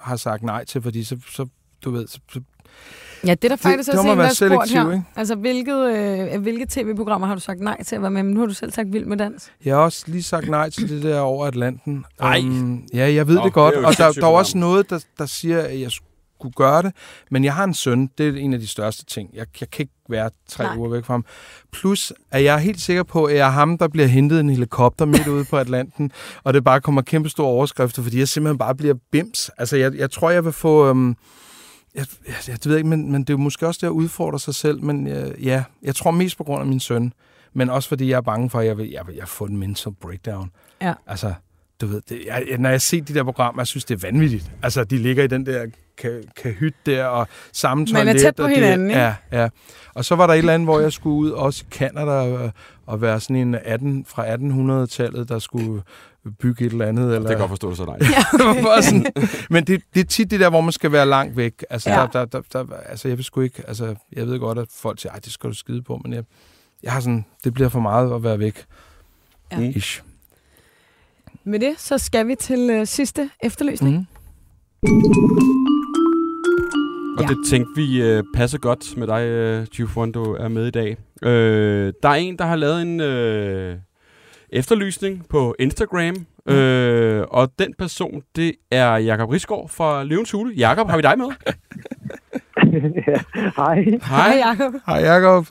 [0.00, 1.46] har sagt nej til, fordi så, så
[1.84, 2.40] du ved, så, så
[3.26, 4.92] Ja, det er der faktisk det også en, der spurgt her.
[4.92, 5.04] ikke?
[5.16, 8.22] Altså, hvilket, øh, hvilke tv-programmer har du sagt nej til at være med?
[8.22, 9.50] Men nu har du selv sagt Vild med Dans.
[9.64, 12.04] Jeg har også lige sagt nej til det der over Atlanten.
[12.20, 12.38] Ej.
[12.38, 13.74] Um, ja, jeg ved Nå, det godt.
[13.74, 16.08] det og der, der er også noget, der, der siger, at jeg skulle
[16.44, 16.92] skulle gøre det.
[17.30, 19.30] Men jeg har en søn, det er en af de største ting.
[19.34, 20.76] Jeg, jeg kan ikke være tre Nej.
[20.76, 21.24] uger væk fra ham.
[21.72, 24.50] Plus, at jeg er helt sikker på, at jeg er ham, der bliver hentet en
[24.50, 26.12] helikopter midt ude på Atlanten,
[26.44, 29.50] og det bare kommer kæmpe store overskrifter, fordi jeg simpelthen bare bliver bims.
[29.58, 30.88] Altså, jeg, jeg tror, jeg vil få...
[30.88, 31.16] Øhm,
[31.94, 33.90] jeg, jeg, jeg det ved ikke, men, men det er jo måske også det at
[33.90, 34.82] udfordre sig selv.
[34.82, 37.12] Men øh, ja, jeg tror mest på grund af min søn.
[37.52, 39.44] Men også fordi jeg er bange for, at jeg vil, jeg vil, jeg vil få
[39.44, 40.50] en mental breakdown.
[40.82, 40.94] Ja.
[41.06, 41.34] Altså,
[41.80, 44.50] du ved, det, jeg, når jeg ser de der programmer, jeg synes, det er vanvittigt.
[44.62, 45.66] Altså, de ligger i den der
[46.00, 48.22] ka- kahyt der, og samme Man er toilet.
[48.22, 49.00] tæt på det, hinanden, ikke?
[49.00, 49.48] Ja, ja.
[49.94, 52.50] Og så var der et eller andet, hvor jeg skulle ud, også i Canada, og,
[52.86, 55.82] og være sådan en 18, fra 1800-tallet, der skulle
[56.40, 57.04] bygge et eller andet.
[57.04, 58.08] Eller, Det kan godt forstå det så dig.
[58.62, 59.06] Bare sådan,
[59.50, 61.64] men det, det er tit det der, hvor man skal være langt væk.
[61.70, 62.00] Altså, Ja.
[62.00, 62.06] ja.
[62.12, 65.00] der, der, der, der, altså jeg vil sgu ikke, altså, jeg ved godt, at folk
[65.00, 66.24] siger, det skal du skide på, men jeg,
[66.82, 68.64] jeg har sådan, det bliver for meget at være væk.
[69.52, 69.58] Ja.
[69.60, 70.02] Ish.
[71.44, 74.08] Med det, så skal vi til øh, sidste efterløsning.
[74.82, 75.73] Mm.
[77.18, 77.26] Og Ja.
[77.28, 79.66] det tænkte vi øh, passer godt med dig, øh,
[80.14, 80.96] du er med i dag.
[81.22, 83.76] Øh, der er en, der har lavet en øh,
[84.50, 90.54] efterlysning på Instagram, øh, og den person, det er Jakob Risgaard fra Løvens Hule.
[90.54, 91.26] Jakob, har vi dig med?
[93.08, 93.18] ja.
[93.56, 93.84] Hej.
[94.02, 94.74] Hej, Jacob.
[94.86, 95.46] Hej, Jacob.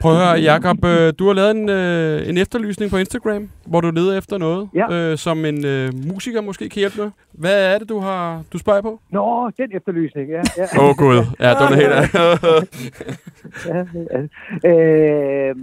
[0.00, 3.80] Prøv at høre, Jakob, øh, du har lavet en, øh, en efterlysning på Instagram, hvor
[3.80, 4.86] du leder efter noget, Ja.
[4.94, 7.10] øh, som en øh, musiker måske kan hjælpe med.
[7.32, 9.00] Hvad er det, du har du spørger på?
[9.10, 10.42] Nå, den efterlysning, ja.
[10.60, 10.66] ja.
[10.78, 12.12] Åh oh, gud, ja, det var helt andet.
[13.70, 13.78] ja,
[14.14, 14.20] ja.
[14.70, 15.54] Øh,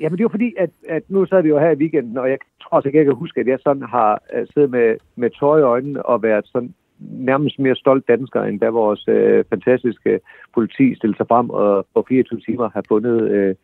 [0.00, 2.38] jamen, det var fordi, at, at nu sad vi jo her i weekenden, og jeg
[2.62, 5.62] tror også, jeg kan huske, at jeg sådan har uh, siddet med, med tår i
[5.62, 10.20] øjnene og været sådan nærmest mere stolt dansker, end da vores øh, fantastiske
[10.54, 13.54] politi stillede sig frem og på 24 timer har fundet øh,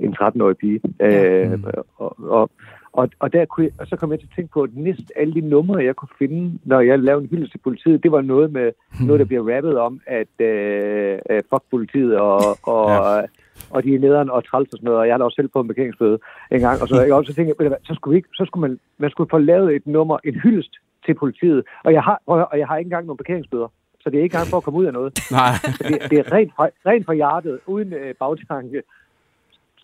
[0.00, 0.80] en 13-årig pige.
[1.00, 1.64] Øh, Mm.
[1.96, 2.50] og, og,
[2.92, 5.06] og, og, der kunne jeg, og så kom jeg til at tænke på, at næsten
[5.16, 8.20] alle de numre, jeg kunne finde, når jeg lavede en hyldest til politiet, det var
[8.20, 8.72] noget med
[9.06, 11.18] noget, der bliver rappet om, at øh,
[11.50, 13.22] fuck politiet, og, og, Ja.
[13.70, 15.60] og de er nederen og træls og sådan noget, og jeg har også selv på
[15.60, 16.18] en parkeringsbøde
[16.52, 18.78] en gang, og så, jeg også tænkte, jeg, så skulle, vi ikke, så skulle man,
[18.98, 20.72] man skulle få lavet et nummer, en hyldest
[21.06, 23.68] til politiet, og jeg har, og jeg har ikke engang nogen parkeringsbøder,
[24.00, 25.18] så det er ikke engang for at komme ud af noget.
[25.30, 25.52] Nej.
[25.88, 28.82] Det, det er rent fra, rent fra hjertet, uden øh, bagtanke.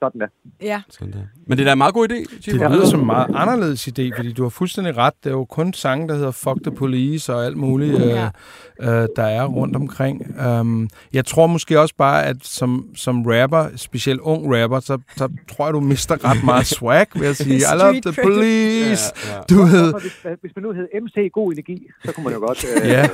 [0.02, 0.26] Sådan der.
[0.62, 0.82] Ja.
[0.90, 1.18] Sådan der.
[1.46, 4.16] Men det er da en meget god idé, Det lyder som en meget anderledes idé,
[4.16, 5.12] fordi du har fuldstændig ret.
[5.24, 8.28] Det er jo kun sange, der hedder Fuck the Police og alt muligt, øh, Ja.
[8.80, 10.40] øh, der er rundt omkring.
[10.46, 15.28] Um, jeg tror måske også bare, at som, som rapper, specielt ung rapper, så, så
[15.56, 19.12] tror jeg, du mister ret meget swag ved at sige, I love the police.
[19.28, 19.40] Ja, ja.
[19.50, 22.64] Du ved, hvis, hvis man nu hed MC God Energi, så kunne man jo godt...
[22.82, 23.08] Øh, Ja.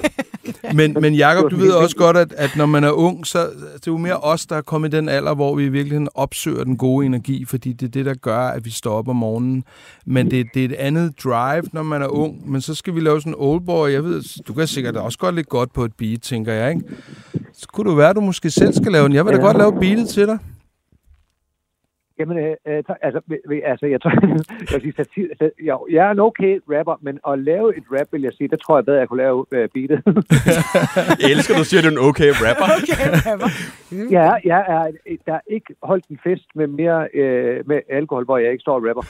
[0.74, 3.38] Men, men Jacob, du ved også godt, at, at når man er ung, så
[3.74, 6.08] det er jo mere os, der er kommet i den alder, hvor vi i virkeligheden
[6.14, 9.16] opsøger den gode energi, fordi det er det, der gør, at vi står op om
[9.16, 9.64] morgenen.
[10.06, 12.50] Men det, det er et andet drive, når man er ung.
[12.50, 13.88] Men så skal vi lave sådan en oldboy.
[13.92, 16.84] Jeg ved, du kan sikkert også godt lidt godt på et beat, tænker jeg, ikke?
[17.52, 19.14] Så kunne det være, at du måske selv skal lave den.
[19.14, 19.44] Jeg vil da Ja.
[19.44, 20.38] godt lave beatet til dig.
[22.18, 23.20] Jamen, øh, øh, så- altså,
[23.64, 24.10] altså, jeg tror,
[24.72, 25.26] jeg, vil sige, satir,
[25.68, 28.60] jo, jeg er en okay rapper, men at lave et rap, vil jeg sige, det
[28.60, 30.00] tror jeg bedre, jeg kunne lave øh, beatet.
[31.22, 32.66] Jeg elsker, at du siger, at du er en okay rapper.
[34.16, 34.84] ja, jeg er,
[35.26, 38.74] der er ikke holdt en fest med mere øh, med alkohol, hvor jeg ikke står
[38.74, 39.02] og rapper.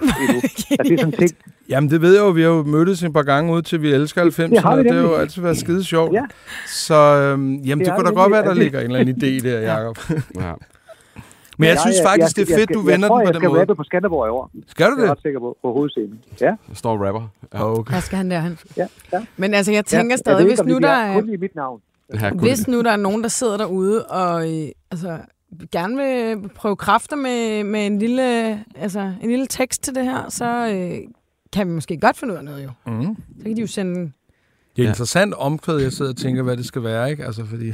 [0.00, 1.30] Altså, det er sådan ting.
[1.68, 2.28] Jamen, det ved jeg jo.
[2.28, 4.50] Vi har jo mødtes et par gange ud til Vi Elsker 90.
[4.50, 6.12] Det og det har jo altid været skide sjovt.
[6.12, 6.22] Ja.
[6.66, 9.48] Så øhm, jamen, det, Det kunne da godt være, der ligger en eller anden idé
[9.48, 9.96] der, Jacob.
[10.40, 10.52] Ja.
[11.58, 13.10] Men jeg Ja, synes jeg- faktisk, jeg, det er fedt, jeg, du jeg, vender jeg
[13.10, 13.60] tror, den på jeg den skal måde.
[13.60, 14.50] rappe på Skanderborg i år.
[14.66, 15.10] Skal du Jeg er det?
[15.10, 16.20] ret sikker på, på hovedscenen.
[16.40, 17.28] Ja, Der står rapper.
[17.54, 17.70] Ja.
[17.78, 17.92] Okay.
[17.92, 18.58] Hvad skal han derhen?
[18.76, 19.20] ja, ja.
[19.36, 21.20] Men altså, jeg tænker ja, stadig, jeg ved hvis nu det der er...
[21.20, 21.80] kun i mit navn.
[22.20, 22.30] Ja.
[22.30, 25.18] Hvis nu der er nogen, der sidder derude og øh, altså,
[25.72, 30.28] gerne vil prøve kræfter med, med en, lille, altså, en lille tekst til det her,
[30.28, 30.44] så
[30.74, 30.98] øh,
[31.52, 32.70] kan vi måske godt finde ud af noget jo.
[32.86, 33.16] Mm.
[33.38, 34.12] Så kan de jo sende...
[34.76, 34.88] Det er Ja.
[34.88, 37.24] interessant omkvæd, jeg sidder og tænker, hvad det skal være, ikke?
[37.24, 37.70] Altså, fordi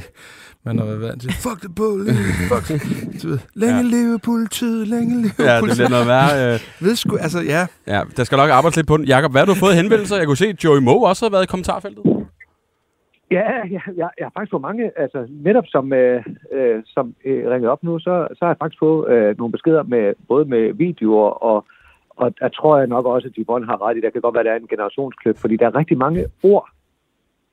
[0.65, 2.13] man har været vant til, fuck the police,
[2.51, 2.67] fuck,
[3.23, 3.81] du ved, længe Ja.
[3.97, 6.53] leve politiet, længe leve Ja, det bliver noget værre.
[6.53, 7.61] Øh, Ved sgu, altså, ja.
[7.93, 9.05] ja, der skal nok arbejdes lidt på den.
[9.05, 10.17] Jakob, hvad har du fået henvendelser?
[10.17, 12.03] Jeg kunne se, at Joey Moe også har været i kommentarfeltet.
[13.31, 13.43] Ja,
[13.73, 16.23] ja jeg, jeg har faktisk fået mange, altså netop som, øh,
[16.57, 19.83] øh, som øh, ringet op nu, så, så har jeg faktisk fået øh, nogle beskeder
[19.83, 21.65] med både med videoer og
[22.21, 24.39] og der tror jeg nok også, at Yvonne har ret i, der kan godt være,
[24.41, 26.69] at der er en generationsklip, fordi der er rigtig mange ord,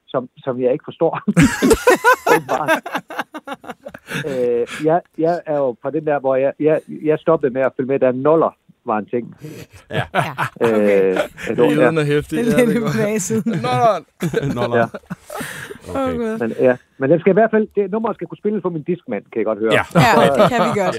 [0.09, 1.21] som, som jeg ikke forstår.
[4.27, 7.73] Øh, jeg, jeg er jo fra den der, hvor jeg, jeg, jeg stoppede med at
[7.77, 8.57] følge med, der er noller,
[8.87, 9.37] var en ting.
[9.91, 10.03] Ja.
[10.15, 11.17] Ja, Øh, okay.
[11.49, 11.53] ja.
[11.55, 12.39] Lyden er hæftig.
[12.39, 13.47] Det er det er lidt.
[13.47, 13.53] Nå,
[14.55, 14.55] nå.
[14.55, 14.77] Nå, nå.
[14.77, 14.87] Ja.
[15.89, 16.39] Okay.
[16.39, 16.77] Men, ja.
[17.01, 19.39] Men den skal i hvert fald, det nummer skal kunne spilles på min diskmand, kan
[19.41, 19.73] jeg godt høre.
[19.73, 19.83] Ja.
[19.95, 20.97] Ja, det kan vi godt.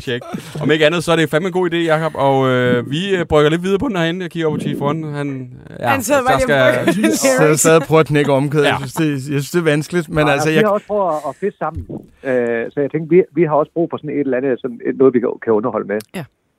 [0.04, 0.22] Tjek.
[0.62, 2.12] Om ikke andet, så er det fandme en god idé, Jacob.
[2.14, 4.22] Og øh, vi øh, brygger lidt videre på den herinde.
[4.22, 5.06] Jeg kigger over på Chief One.
[5.06, 6.40] Han, ja, Han sidder bare.
[6.40, 8.64] Så jeg sad og prøvede at knække omkædet.
[8.64, 8.70] Ja.
[8.70, 10.08] Jeg, synes, det, jeg synes, det er vanskeligt.
[10.08, 11.82] Men Men altså, Vi jeg, har også prøvet at, at fiske sammen.
[12.24, 14.80] Øh, så jeg tænkte, vi, vi har også brug for sådan et eller andet, sådan
[14.86, 15.98] et, noget vi kan, kan underholde med.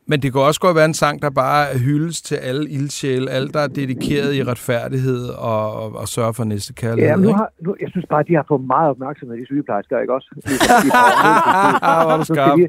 [0.09, 3.49] Men det kan også godt være en sang, der bare hyldes til alle ildsjæle, alle,
[3.49, 7.09] der er dedikeret i retfærdighed og, og, og sørger for næste kærlighed.
[7.09, 9.45] Ja, men nu har, nu, jeg synes bare, at de har fået meget opmærksomhed, de
[9.45, 10.29] sygeplejersker, ikke også?
[12.05, 12.67] Hvor er du Nu skal, de,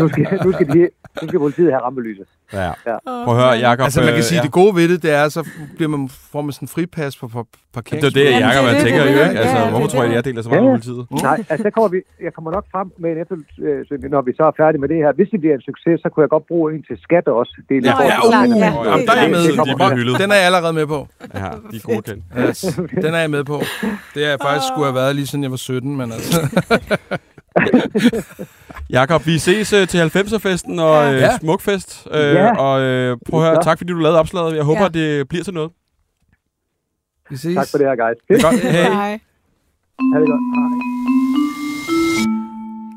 [0.00, 0.88] nu, skal, nu, skal de,
[1.22, 2.26] nu skal politiet have rampelyset.
[2.52, 2.70] Ja.
[2.90, 2.96] Ja.
[3.24, 3.84] Prøv at høre, Jacob.
[3.84, 4.42] Altså, man kan øh, sige, ja.
[4.42, 7.38] det gode ved det, det er, så bliver man, får man sådan fripas på, på
[7.38, 8.02] Det er parkering.
[8.14, 9.40] det, Jacob, det er man det, tænker jo, er ikke?
[9.40, 11.02] Altså, Ja, hvorfor det er tror jeg, jeg deler så meget Ja, politiet?
[11.28, 14.42] Nej, altså, der kommer vi, jeg kommer nok frem med en eftersøgning, når vi så
[14.50, 15.10] er færdige med det her.
[15.18, 17.54] Hvis det bliver en succes, så kunne jeg godt bruge en til skat også.
[17.68, 18.70] Det er Ja, ja, uh, ja.
[18.90, 19.42] jamen, der er jeg med.
[19.48, 20.14] De bliver hyldet.
[20.22, 20.98] Den er jeg allerede med på.
[21.40, 22.22] Ja, de er gode kendt.
[22.42, 22.58] Yes,
[23.06, 23.56] den er jeg med på.
[24.14, 26.38] Det er jeg faktisk skulle have været lige siden jeg var 17, men altså...
[28.90, 31.38] Jakob, vi ses øh, til 90'er-festen og øh, Ja.
[31.38, 32.06] Smukfest.
[32.10, 32.56] Øh, Ja.
[32.56, 34.56] Og øh, prøv at høre, tak fordi du lavede opslaget.
[34.56, 34.86] Jeg håber, Ja.
[34.86, 35.70] at det bliver til noget.
[37.30, 37.54] Vi ses.
[37.54, 38.16] Tak for det her, guys.
[38.28, 38.60] Det er godt.
[38.62, 38.70] Hey.
[38.92, 39.10] Hej.
[40.14, 40.40] Ha' det godt.
[40.56, 40.91] Hej.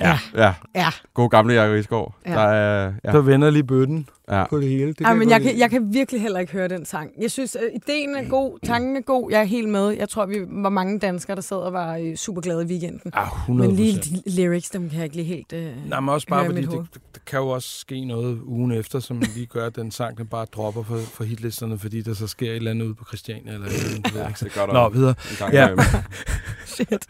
[0.01, 0.53] Ja, ja.
[0.75, 0.87] Ja.
[1.13, 2.15] God gamle Jakob Risgaard.
[2.25, 2.31] Ja.
[2.31, 4.45] Der er, ja, Der vender lige bøtten ja.
[4.49, 4.93] på det hele.
[4.93, 5.51] Det Ej, men godt jeg lide.
[5.51, 7.11] kan, jeg kan virkelig heller ikke høre den sang.
[7.21, 9.89] Jeg synes, at ideen er god, tanken er god, jeg er helt med.
[9.89, 13.11] Jeg tror, vi var mange danskere, der sad og var øh, super glade i weekenden.
[13.13, 16.09] Ah, 100 Men lige de lyrics, dem kan jeg ikke lige helt øh, Nej, men
[16.09, 19.65] også bare fordi, det, det, kan jo også ske noget ugen efter, som lige gør,
[19.65, 22.71] at den sang den bare dropper for, for hitlisterne, fordi der så sker et eller
[22.71, 23.53] andet ude på Christiania.
[23.53, 24.45] Eller, et eller andet, du ved ikke.
[24.45, 25.15] det gør der Nå, videre.
[25.31, 25.69] en gang Ja.
[26.65, 27.07] Shit.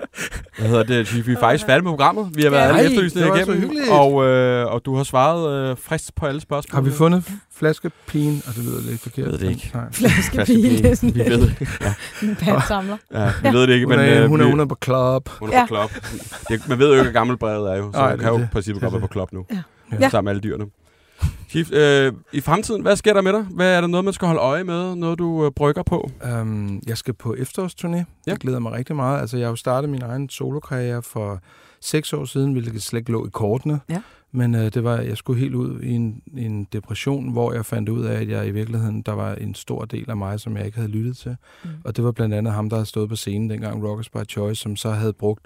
[0.59, 1.27] Hvad hedder det?
[1.27, 2.31] Vi er faktisk færdige med programmet.
[2.35, 3.59] Vi har været Ej, så igennem.
[3.61, 3.89] hyggeligt.
[3.91, 6.75] Og, øh, og du har svaret øh, frist på alle spørgsmål.
[6.75, 7.23] Har vi fundet
[7.55, 8.41] flaskepigen?
[8.47, 9.17] Og det lyder lidt forkert.
[9.25, 9.71] Jeg ved det ikke.
[9.73, 9.91] Nej.
[9.91, 11.67] Flaskepige, det er sådan Vi ved det.
[11.81, 11.93] Ja,
[12.27, 12.97] en patsamler.
[13.13, 15.29] ja, vi ved det ikke, Hun men er, øh, hun er, hun er på club.
[15.39, 15.63] Hun er Ja.
[15.63, 15.91] på klop.
[16.49, 18.33] Det, man ved jo ikke, hvor gammelt brevet er jo, så Nej, man det kan
[18.33, 19.45] jo i princippet godt være på klop nu.
[19.51, 19.57] Ja.
[19.99, 20.09] Ja.
[20.09, 20.65] Sammen med alle dyrene.
[21.49, 23.41] Chief, øh, i fremtiden, hvad sker der med dig?
[23.41, 24.95] Hvad er der noget, man skal holde øje med?
[24.95, 26.11] Noget, du øh, brygger på?
[26.41, 27.95] Um, jeg skal på efterårsturné.
[27.95, 28.03] Ja.
[28.27, 29.21] Jeg glæder mig rigtig meget.
[29.21, 31.39] Altså, jeg har jo startet min egen solokarriere for
[31.81, 33.79] seks år siden, hvilket slet ikke lå i kortene.
[33.89, 34.01] Ja.
[34.31, 37.89] Men uh, det var, jeg skulle helt ud i en, en depression, hvor jeg fandt
[37.89, 40.65] ud af, at jeg i virkeligheden, der var en stor del af mig, som jeg
[40.65, 41.35] ikke havde lyttet til.
[41.63, 41.69] Mm.
[41.83, 44.61] Og det var blandt andet ham, der havde stået på scenen dengang, Rockers by Choice,
[44.61, 45.45] som så havde brugt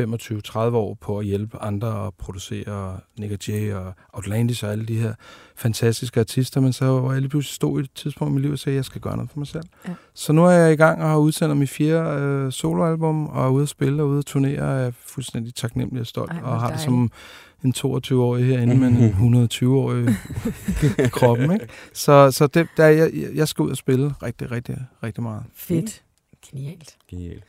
[0.00, 4.96] 25-30 år på at hjælpe andre at producere Nick Jay og Outlandish og alle de
[4.96, 5.14] her
[5.56, 8.52] fantastiske artister, men så var jeg lige pludselig stod i et tidspunkt i mit liv
[8.52, 9.64] og sagde, at jeg skal gøre noget for mig selv.
[9.88, 9.94] Ja.
[10.14, 13.50] Så nu er jeg i gang og har udsendt mit fjerde øh, soloalbum og er
[13.50, 16.60] ude at spille og ude at turnere og er fuldstændig taknemmelig og stolt Ej, og
[16.60, 16.84] har det dejligt.
[16.84, 17.10] som
[17.64, 20.08] en 22-årig herinde med en 120-årig
[20.98, 21.52] i kroppen.
[21.52, 21.66] Ikke?
[21.92, 25.42] Så, så det, der, jeg, jeg skal ud og spille rigtig, rigtig, rigtig meget.
[25.54, 26.02] Fedt.
[26.50, 26.96] Genialt.
[27.10, 27.44] Genialt.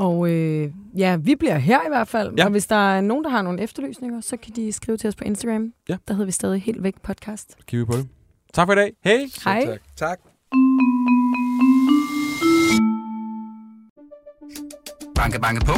[0.00, 2.32] Og øh, ja, vi bliver her i hvert fald.
[2.38, 2.44] Ja.
[2.44, 5.16] Og hvis der er nogen, der har nogle efterlysninger, så kan de skrive til os
[5.16, 5.72] på Instagram.
[5.88, 5.96] Ja.
[6.08, 7.56] Der hedder vi stadig Helt Væk Podcast.
[7.66, 8.08] Kigger vi på det.
[8.54, 8.92] Tak for i dag.
[9.04, 9.26] Hej!
[9.44, 9.66] Hej.
[9.66, 9.80] Tak.
[9.96, 10.18] tak.
[15.14, 15.74] Banke, banke på.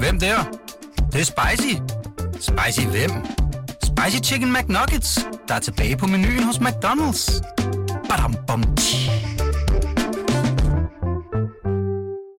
[0.00, 0.36] Hvem der?
[0.96, 1.74] Det, det er spicy.
[2.32, 3.10] Spicy hvem?
[3.82, 7.42] Spicy Chicken McNuggets, der er tilbage på menuen hos McDonald's.
[8.08, 9.21] Badum, bom, tji.